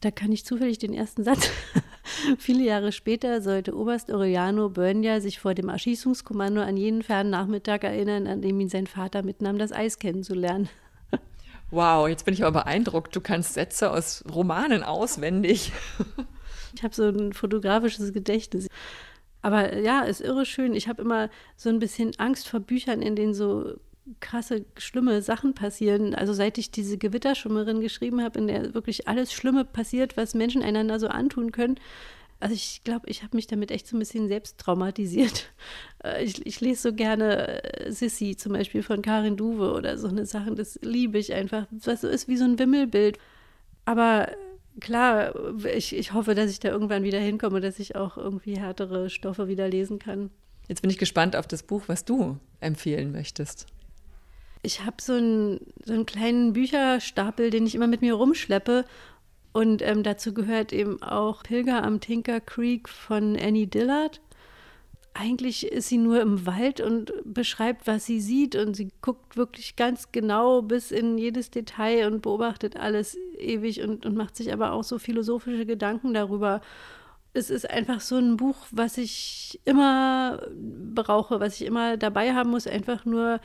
Da 0.00 0.10
kann 0.10 0.32
ich 0.32 0.44
zufällig 0.44 0.78
den 0.78 0.92
ersten 0.92 1.24
Satz. 1.24 1.48
Viele 2.38 2.64
Jahre 2.64 2.92
später 2.92 3.40
sollte 3.40 3.76
Oberst 3.76 4.10
Oriano 4.10 4.68
Börnja 4.68 5.20
sich 5.20 5.38
vor 5.38 5.54
dem 5.54 5.68
Erschießungskommando 5.68 6.60
an 6.60 6.76
jenen 6.76 7.02
fernen 7.02 7.30
Nachmittag 7.30 7.84
erinnern, 7.84 8.26
an 8.26 8.42
dem 8.42 8.58
ihn 8.60 8.68
sein 8.68 8.88
Vater 8.88 9.22
mitnahm, 9.22 9.58
das 9.58 9.72
Eis 9.72 9.98
kennenzulernen. 9.98 10.68
Wow, 11.70 12.06
jetzt 12.06 12.26
bin 12.26 12.34
ich 12.34 12.44
aber 12.44 12.64
beeindruckt. 12.64 13.16
Du 13.16 13.22
kannst 13.22 13.54
Sätze 13.54 13.90
aus 13.90 14.24
Romanen 14.30 14.82
auswendig. 14.82 15.72
Ich 16.74 16.82
habe 16.82 16.94
so 16.94 17.04
ein 17.04 17.32
fotografisches 17.32 18.12
Gedächtnis. 18.12 18.68
Aber 19.42 19.76
ja, 19.78 20.02
ist 20.02 20.20
irre 20.20 20.46
schön. 20.46 20.74
Ich 20.74 20.88
habe 20.88 21.02
immer 21.02 21.28
so 21.56 21.68
ein 21.68 21.80
bisschen 21.80 22.12
Angst 22.18 22.48
vor 22.48 22.60
Büchern, 22.60 23.02
in 23.02 23.16
denen 23.16 23.34
so 23.34 23.74
krasse, 24.20 24.64
schlimme 24.78 25.22
Sachen 25.22 25.54
passieren. 25.54 26.14
Also 26.14 26.32
seit 26.32 26.58
ich 26.58 26.70
diese 26.70 26.98
Gewitterschummerin 26.98 27.80
geschrieben 27.80 28.22
habe, 28.22 28.38
in 28.38 28.46
der 28.46 28.74
wirklich 28.74 29.08
alles 29.08 29.32
Schlimme 29.32 29.64
passiert, 29.64 30.16
was 30.16 30.34
Menschen 30.34 30.62
einander 30.62 30.98
so 30.98 31.08
antun 31.08 31.52
können. 31.52 31.76
Also 32.40 32.56
ich 32.56 32.82
glaube, 32.82 33.08
ich 33.08 33.22
habe 33.22 33.36
mich 33.36 33.46
damit 33.46 33.70
echt 33.70 33.86
so 33.86 33.96
ein 33.96 34.00
bisschen 34.00 34.28
selbst 34.28 34.58
traumatisiert. 34.58 35.48
Äh, 36.04 36.24
ich, 36.24 36.44
ich 36.44 36.60
lese 36.60 36.82
so 36.82 36.92
gerne 36.92 37.62
äh, 37.62 37.92
Sissy 37.92 38.36
zum 38.36 38.54
Beispiel 38.54 38.82
von 38.82 39.02
Karin 39.02 39.36
Duwe 39.36 39.72
oder 39.72 39.96
so 39.98 40.08
eine 40.08 40.26
Sachen. 40.26 40.56
Das 40.56 40.76
liebe 40.82 41.16
ich 41.16 41.32
einfach. 41.32 41.68
So 41.78 41.92
ist 41.92 42.26
wie 42.26 42.36
so 42.36 42.42
ein 42.42 42.58
Wimmelbild. 42.58 43.18
Aber 43.84 44.28
klar, 44.80 45.34
ich, 45.64 45.96
ich 45.96 46.12
hoffe, 46.12 46.34
dass 46.34 46.50
ich 46.50 46.60
da 46.60 46.68
irgendwann 46.68 47.02
wieder 47.02 47.18
hinkomme, 47.18 47.60
dass 47.60 47.78
ich 47.78 47.96
auch 47.96 48.16
irgendwie 48.16 48.58
härtere 48.58 49.10
Stoffe 49.10 49.48
wieder 49.48 49.68
lesen 49.68 49.98
kann. 49.98 50.30
Jetzt 50.68 50.82
bin 50.82 50.90
ich 50.90 50.98
gespannt 50.98 51.36
auf 51.36 51.46
das 51.46 51.62
Buch, 51.62 51.84
was 51.86 52.04
du 52.04 52.38
empfehlen 52.60 53.12
möchtest. 53.12 53.66
Ich 54.62 54.84
habe 54.84 54.96
so, 55.00 55.14
ein, 55.14 55.60
so 55.84 55.92
einen 55.92 56.06
kleinen 56.06 56.52
Bücherstapel, 56.52 57.50
den 57.50 57.66
ich 57.66 57.74
immer 57.74 57.88
mit 57.88 58.00
mir 58.00 58.14
rumschleppe. 58.14 58.84
Und 59.52 59.82
ähm, 59.82 60.02
dazu 60.02 60.32
gehört 60.32 60.72
eben 60.72 61.02
auch 61.02 61.42
Pilger 61.42 61.82
am 61.82 62.00
Tinker 62.00 62.40
Creek 62.40 62.88
von 62.88 63.36
Annie 63.36 63.66
Dillard 63.66 64.20
eigentlich 65.14 65.66
ist 65.66 65.88
sie 65.88 65.98
nur 65.98 66.20
im 66.20 66.46
Wald 66.46 66.80
und 66.80 67.12
beschreibt, 67.24 67.86
was 67.86 68.06
sie 68.06 68.20
sieht. 68.20 68.56
Und 68.56 68.74
sie 68.74 68.88
guckt 69.02 69.36
wirklich 69.36 69.76
ganz 69.76 70.10
genau 70.10 70.62
bis 70.62 70.90
in 70.90 71.18
jedes 71.18 71.50
Detail 71.50 72.06
und 72.06 72.22
beobachtet 72.22 72.76
alles 72.76 73.16
ewig 73.38 73.82
und, 73.82 74.06
und 74.06 74.16
macht 74.16 74.36
sich 74.36 74.52
aber 74.52 74.72
auch 74.72 74.84
so 74.84 74.98
philosophische 74.98 75.66
Gedanken 75.66 76.14
darüber. 76.14 76.62
Es 77.34 77.50
ist 77.50 77.68
einfach 77.68 78.00
so 78.00 78.16
ein 78.16 78.36
Buch, 78.36 78.56
was 78.70 78.98
ich 78.98 79.60
immer 79.64 80.46
brauche, 80.94 81.40
was 81.40 81.60
ich 81.60 81.66
immer 81.66 81.96
dabei 81.96 82.34
haben 82.34 82.50
muss, 82.50 82.66
einfach 82.66 83.04
nur, 83.04 83.40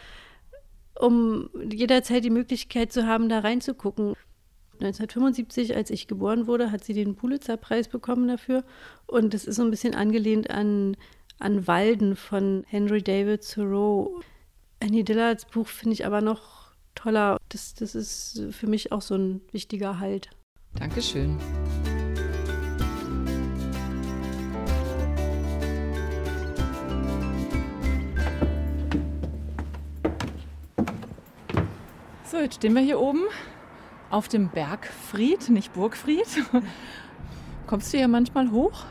um 0.99 1.49
jederzeit 1.69 2.23
die 2.23 2.29
Möglichkeit 2.29 2.91
zu 2.91 3.07
haben, 3.07 3.29
da 3.29 3.39
reinzugucken. 3.39 4.15
1975, 4.79 5.75
als 5.75 5.89
ich 5.89 6.07
geboren 6.07 6.47
wurde, 6.47 6.71
hat 6.71 6.83
sie 6.83 6.93
den 6.93 7.15
Pulitzer-Preis 7.15 7.87
bekommen 7.87 8.27
dafür. 8.27 8.63
Und 9.07 9.33
das 9.33 9.45
ist 9.45 9.55
so 9.55 9.63
ein 9.63 9.71
bisschen 9.71 9.95
angelehnt 9.95 10.51
an 10.51 10.95
an 11.39 11.67
Walden 11.67 12.15
von 12.15 12.63
Henry 12.67 13.01
David 13.01 13.49
Thoreau. 13.49 14.21
Annie 14.79 15.03
Dillards 15.03 15.45
Buch 15.45 15.67
finde 15.67 15.93
ich 15.93 16.05
aber 16.05 16.21
noch 16.21 16.71
toller. 16.95 17.37
Das, 17.49 17.73
das 17.75 17.95
ist 17.95 18.43
für 18.51 18.67
mich 18.67 18.91
auch 18.91 19.01
so 19.01 19.15
ein 19.15 19.41
wichtiger 19.51 19.99
Halt. 19.99 20.29
Dankeschön. 20.79 21.37
So, 32.25 32.37
jetzt 32.37 32.55
stehen 32.55 32.73
wir 32.73 32.81
hier 32.81 32.99
oben 32.99 33.23
auf 34.09 34.27
dem 34.27 34.49
Bergfried, 34.49 35.49
nicht 35.49 35.73
Burgfried. 35.73 36.27
Kommst 37.67 37.93
du 37.93 37.97
hier 37.97 38.07
manchmal 38.07 38.51
hoch? 38.51 38.85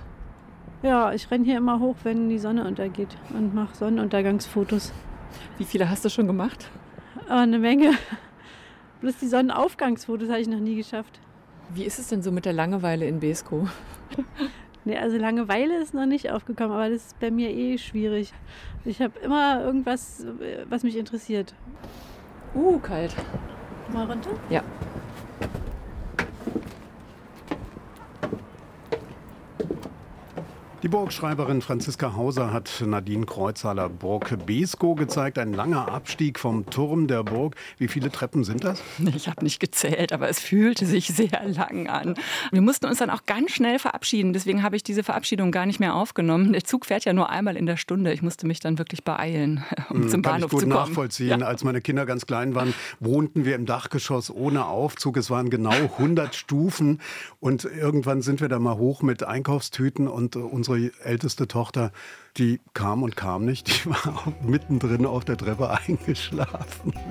Ja, 0.83 1.13
ich 1.13 1.31
renne 1.31 1.45
hier 1.45 1.57
immer 1.57 1.81
hoch, 1.81 1.97
wenn 2.05 2.29
die 2.29 2.39
Sonne 2.39 2.65
untergeht 2.67 3.17
und 3.31 3.55
mache 3.55 3.75
Sonnenuntergangsfotos. 3.77 4.93
Wie 5.59 5.65
viele 5.65 5.89
hast 5.89 6.05
du 6.05 6.11
schon 6.11 6.27
gemacht? 6.27 6.69
Aber 7.29 7.41
eine 7.41 7.59
Menge. 7.59 7.93
Bloß 9.01 9.17
die 9.19 9.27
Sonnenaufgangsfotos 9.27 10.29
habe 10.29 10.41
ich 10.41 10.49
noch 10.49 10.61
nie 10.61 10.77
geschafft. 10.77 11.21
Wie 11.75 11.85
ist 11.85 11.99
es 11.99 12.09
denn 12.09 12.23
so 12.23 12.31
mit 12.31 12.45
der 12.45 12.53
Langeweile 12.53 13.07
in 13.07 13.21
Besko? 13.21 13.69
nee, 14.85 14.97
also 14.97 15.17
Langeweile 15.17 15.79
ist 15.79 15.95
noch 15.95 16.07
nicht 16.07 16.31
aufgekommen, 16.31 16.73
aber 16.73 16.89
das 16.89 17.07
ist 17.07 17.21
bei 17.21 17.31
mir 17.31 17.51
eh 17.51 17.79
schwierig. 17.79 18.33
Ich 18.85 19.01
habe 19.01 19.19
immer 19.21 19.63
irgendwas, 19.63 20.25
was 20.69 20.83
mich 20.83 20.97
interessiert. 20.97 21.55
Uh, 22.55 22.79
kalt. 22.79 23.15
Mal 23.93 24.07
runter? 24.07 24.31
Ja. 24.51 24.63
Die 30.87 30.91
Burgschreiberin 30.91 31.63
Franziska 31.63 32.15
Hauser 32.15 32.53
hat 32.53 32.81
Nadine 32.87 33.27
Kreuzhaler 33.27 33.89
Burg 33.89 34.47
Besko 34.47 34.95
gezeigt. 34.95 35.37
Ein 35.37 35.53
langer 35.53 35.89
Abstieg 35.89 36.39
vom 36.39 36.65
Turm 36.67 37.09
der 37.09 37.25
Burg. 37.25 37.57
Wie 37.77 37.89
viele 37.89 38.13
Treppen 38.13 38.45
sind 38.45 38.63
das? 38.63 38.81
Ich 39.17 39.27
habe 39.27 39.43
nicht 39.43 39.59
gezählt, 39.59 40.13
aber 40.13 40.29
es 40.29 40.39
fühlte 40.39 40.87
sich 40.87 41.09
sehr 41.09 41.43
lang 41.45 41.89
an. 41.89 42.15
Wir 42.53 42.61
mussten 42.61 42.87
uns 42.87 42.99
dann 42.99 43.11
auch 43.11 43.25
ganz 43.27 43.51
schnell 43.51 43.81
verabschieden. 43.81 44.33
Deswegen 44.33 44.63
habe 44.63 44.77
ich 44.77 44.85
diese 44.85 45.03
Verabschiedung 45.03 45.51
gar 45.51 45.67
nicht 45.67 45.81
mehr 45.81 45.97
aufgenommen. 45.97 46.53
Der 46.53 46.63
Zug 46.63 46.87
fährt 46.87 47.05
ja 47.05 47.13
nur 47.13 47.31
einmal 47.31 47.57
in 47.57 47.67
der 47.67 47.79
Stunde. 47.79 48.13
Ich 48.13 48.23
musste 48.23 48.47
mich 48.47 48.61
dann 48.61 48.79
wirklich 48.79 49.03
beeilen, 49.03 49.65
um 49.91 50.03
hm, 50.03 50.09
zum 50.09 50.23
Kann 50.23 50.35
Bahnhof 50.35 50.53
ich 50.53 50.53
gut 50.53 50.61
zu 50.61 50.69
kommen. 50.69 50.89
nachvollziehen. 50.89 51.41
Ja. 51.41 51.47
Als 51.47 51.65
meine 51.65 51.81
Kinder 51.81 52.07
ganz 52.07 52.27
klein 52.27 52.55
waren, 52.55 52.75
wohnten 53.01 53.45
wir 53.45 53.57
im 53.57 53.67
Dachgeschoss 53.67 54.31
ohne 54.31 54.67
Aufzug. 54.67 55.17
Es 55.17 55.31
waren 55.31 55.51
genau 55.51 55.73
100 55.73 56.37
Stufen. 56.37 57.01
Und 57.41 57.65
irgendwann 57.65 58.23
sind 58.23 58.41
wir 58.41 58.49
da 58.49 58.61
mal 58.61 58.77
hoch 58.77 59.03
mit 59.03 59.25
Einkaufstüten 59.25 60.07
und 60.07 60.37
unsere 60.37 60.76
unsere 60.77 61.05
älteste 61.05 61.49
Tochter, 61.49 61.93
die 62.37 62.61
kam 62.75 63.03
und 63.03 63.17
kam 63.17 63.45
nicht. 63.45 63.69
Die 63.69 63.91
war 63.91 64.33
mittendrin 64.43 65.07
auf 65.07 65.25
der 65.25 65.37
Treppe 65.37 65.71
eingeschlafen. 65.71 66.93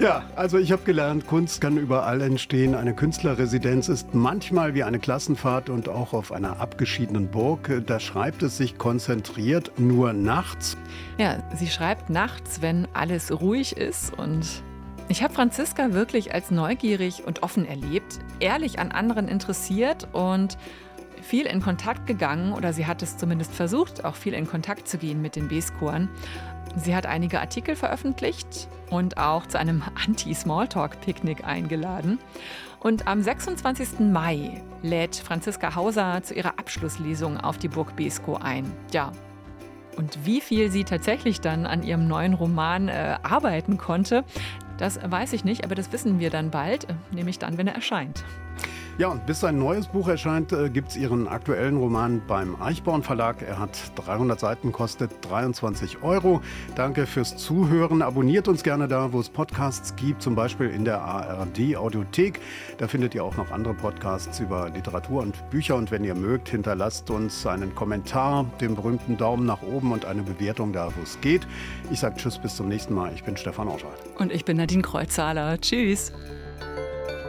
Ja, 0.00 0.22
also 0.36 0.56
ich 0.56 0.72
habe 0.72 0.82
gelernt, 0.84 1.26
Kunst 1.26 1.60
kann 1.60 1.76
überall 1.76 2.22
entstehen. 2.22 2.74
Eine 2.74 2.94
Künstlerresidenz 2.94 3.88
ist 3.88 4.14
manchmal 4.14 4.72
wie 4.72 4.84
eine 4.84 4.98
Klassenfahrt 4.98 5.68
und 5.68 5.88
auch 5.88 6.14
auf 6.14 6.32
einer 6.32 6.60
abgeschiedenen 6.60 7.30
Burg. 7.30 7.82
Da 7.86 8.00
schreibt 8.00 8.42
es 8.42 8.56
sich 8.56 8.78
konzentriert 8.78 9.72
nur 9.78 10.12
nachts. 10.14 10.78
Ja, 11.18 11.42
sie 11.54 11.66
schreibt 11.66 12.08
nachts, 12.08 12.62
wenn 12.62 12.86
alles 12.94 13.40
ruhig 13.40 13.76
ist 13.76 14.16
und 14.16 14.46
ich 15.10 15.22
habe 15.22 15.34
Franziska 15.34 15.92
wirklich 15.92 16.32
als 16.32 16.50
neugierig 16.50 17.24
und 17.26 17.42
offen 17.42 17.66
erlebt, 17.66 18.20
ehrlich 18.40 18.78
an 18.78 18.92
anderen 18.92 19.26
interessiert 19.26 20.06
und 20.12 20.56
viel 21.28 21.44
in 21.44 21.60
Kontakt 21.60 22.06
gegangen 22.06 22.54
oder 22.54 22.72
sie 22.72 22.86
hat 22.86 23.02
es 23.02 23.18
zumindest 23.18 23.54
versucht, 23.54 24.04
auch 24.04 24.14
viel 24.14 24.32
in 24.32 24.46
Kontakt 24.46 24.88
zu 24.88 24.96
gehen 24.96 25.20
mit 25.20 25.36
den 25.36 25.48
B-Skoren. 25.48 26.08
Sie 26.76 26.96
hat 26.96 27.04
einige 27.04 27.40
Artikel 27.40 27.76
veröffentlicht 27.76 28.68
und 28.90 29.18
auch 29.18 29.46
zu 29.46 29.58
einem 29.58 29.82
Anti-Smalltalk-Picknick 30.06 31.44
eingeladen. 31.44 32.18
Und 32.80 33.06
am 33.06 33.22
26. 33.22 34.00
Mai 34.00 34.62
lädt 34.82 35.16
Franziska 35.16 35.74
Hauser 35.74 36.22
zu 36.22 36.32
ihrer 36.32 36.58
Abschlusslesung 36.58 37.36
auf 37.36 37.58
die 37.58 37.68
Burg 37.68 37.94
Besko 37.94 38.36
ein. 38.36 38.72
Ja, 38.92 39.12
und 39.96 40.24
wie 40.24 40.40
viel 40.40 40.70
sie 40.70 40.84
tatsächlich 40.84 41.40
dann 41.40 41.66
an 41.66 41.82
ihrem 41.82 42.06
neuen 42.06 42.32
Roman 42.32 42.88
äh, 42.88 43.16
arbeiten 43.22 43.76
konnte, 43.76 44.24
das 44.78 45.00
weiß 45.04 45.32
ich 45.32 45.44
nicht, 45.44 45.64
aber 45.64 45.74
das 45.74 45.92
wissen 45.92 46.20
wir 46.20 46.30
dann 46.30 46.52
bald, 46.52 46.84
äh, 46.84 46.94
nämlich 47.10 47.40
dann, 47.40 47.58
wenn 47.58 47.66
er 47.66 47.74
erscheint. 47.74 48.24
Ja, 48.98 49.06
und 49.06 49.26
bis 49.26 49.38
sein 49.38 49.60
neues 49.60 49.86
Buch 49.86 50.08
erscheint, 50.08 50.52
äh, 50.52 50.68
gibt 50.70 50.88
es 50.88 50.96
Ihren 50.96 51.28
aktuellen 51.28 51.76
Roman 51.76 52.20
beim 52.26 52.60
Eichborn 52.60 53.04
Verlag. 53.04 53.42
Er 53.42 53.60
hat 53.60 53.78
300 53.94 54.40
Seiten, 54.40 54.72
kostet 54.72 55.12
23 55.20 56.02
Euro. 56.02 56.40
Danke 56.74 57.06
fürs 57.06 57.36
Zuhören. 57.36 58.02
Abonniert 58.02 58.48
uns 58.48 58.64
gerne 58.64 58.88
da, 58.88 59.12
wo 59.12 59.20
es 59.20 59.28
Podcasts 59.28 59.94
gibt, 59.94 60.20
zum 60.20 60.34
Beispiel 60.34 60.70
in 60.70 60.84
der 60.84 61.00
ARD 61.00 61.76
Audiothek. 61.76 62.40
Da 62.78 62.88
findet 62.88 63.14
ihr 63.14 63.22
auch 63.22 63.36
noch 63.36 63.52
andere 63.52 63.74
Podcasts 63.74 64.40
über 64.40 64.68
Literatur 64.70 65.22
und 65.22 65.48
Bücher. 65.50 65.76
Und 65.76 65.92
wenn 65.92 66.02
ihr 66.02 66.16
mögt, 66.16 66.48
hinterlasst 66.48 67.08
uns 67.08 67.46
einen 67.46 67.76
Kommentar, 67.76 68.46
den 68.60 68.74
berühmten 68.74 69.16
Daumen 69.16 69.46
nach 69.46 69.62
oben 69.62 69.92
und 69.92 70.06
eine 70.06 70.22
Bewertung 70.22 70.72
da, 70.72 70.88
wo 70.96 71.02
es 71.04 71.20
geht. 71.20 71.46
Ich 71.92 72.00
sage 72.00 72.16
Tschüss, 72.16 72.36
bis 72.38 72.56
zum 72.56 72.66
nächsten 72.66 72.94
Mal. 72.94 73.12
Ich 73.14 73.22
bin 73.22 73.36
Stefan 73.36 73.68
Orschalt. 73.68 73.94
Und 74.18 74.32
ich 74.32 74.44
bin 74.44 74.56
Nadine 74.56 74.82
Kreuzzahler. 74.82 75.60
Tschüss. 75.60 76.12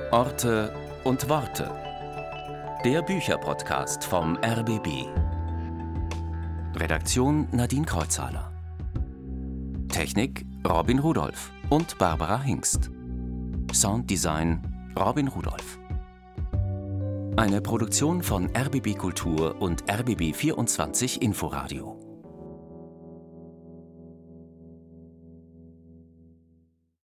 Orte 0.09 0.73
und 1.09 1.27
Worte. 1.27 1.71
Der 2.85 3.01
Bücherpodcast 3.01 4.03
vom 4.03 4.37
RBB. 4.43 5.07
Redaktion 6.75 7.47
Nadine 7.51 7.83
Kreuzhaler. 7.83 8.53
Technik 9.87 10.45
Robin 10.67 10.99
Rudolph 10.99 11.51
und 11.71 11.97
Barbara 11.97 12.39
Hingst. 12.43 12.91
Sounddesign 13.73 14.61
Robin 14.99 15.29
Rudolph. 15.29 15.79
Eine 17.37 17.61
Produktion 17.61 18.21
von 18.21 18.47
RBB 18.55 18.95
Kultur 18.95 19.59
und 19.59 19.85
RBB 19.89 20.35
24 20.35 21.23
Inforadio. 21.23 21.98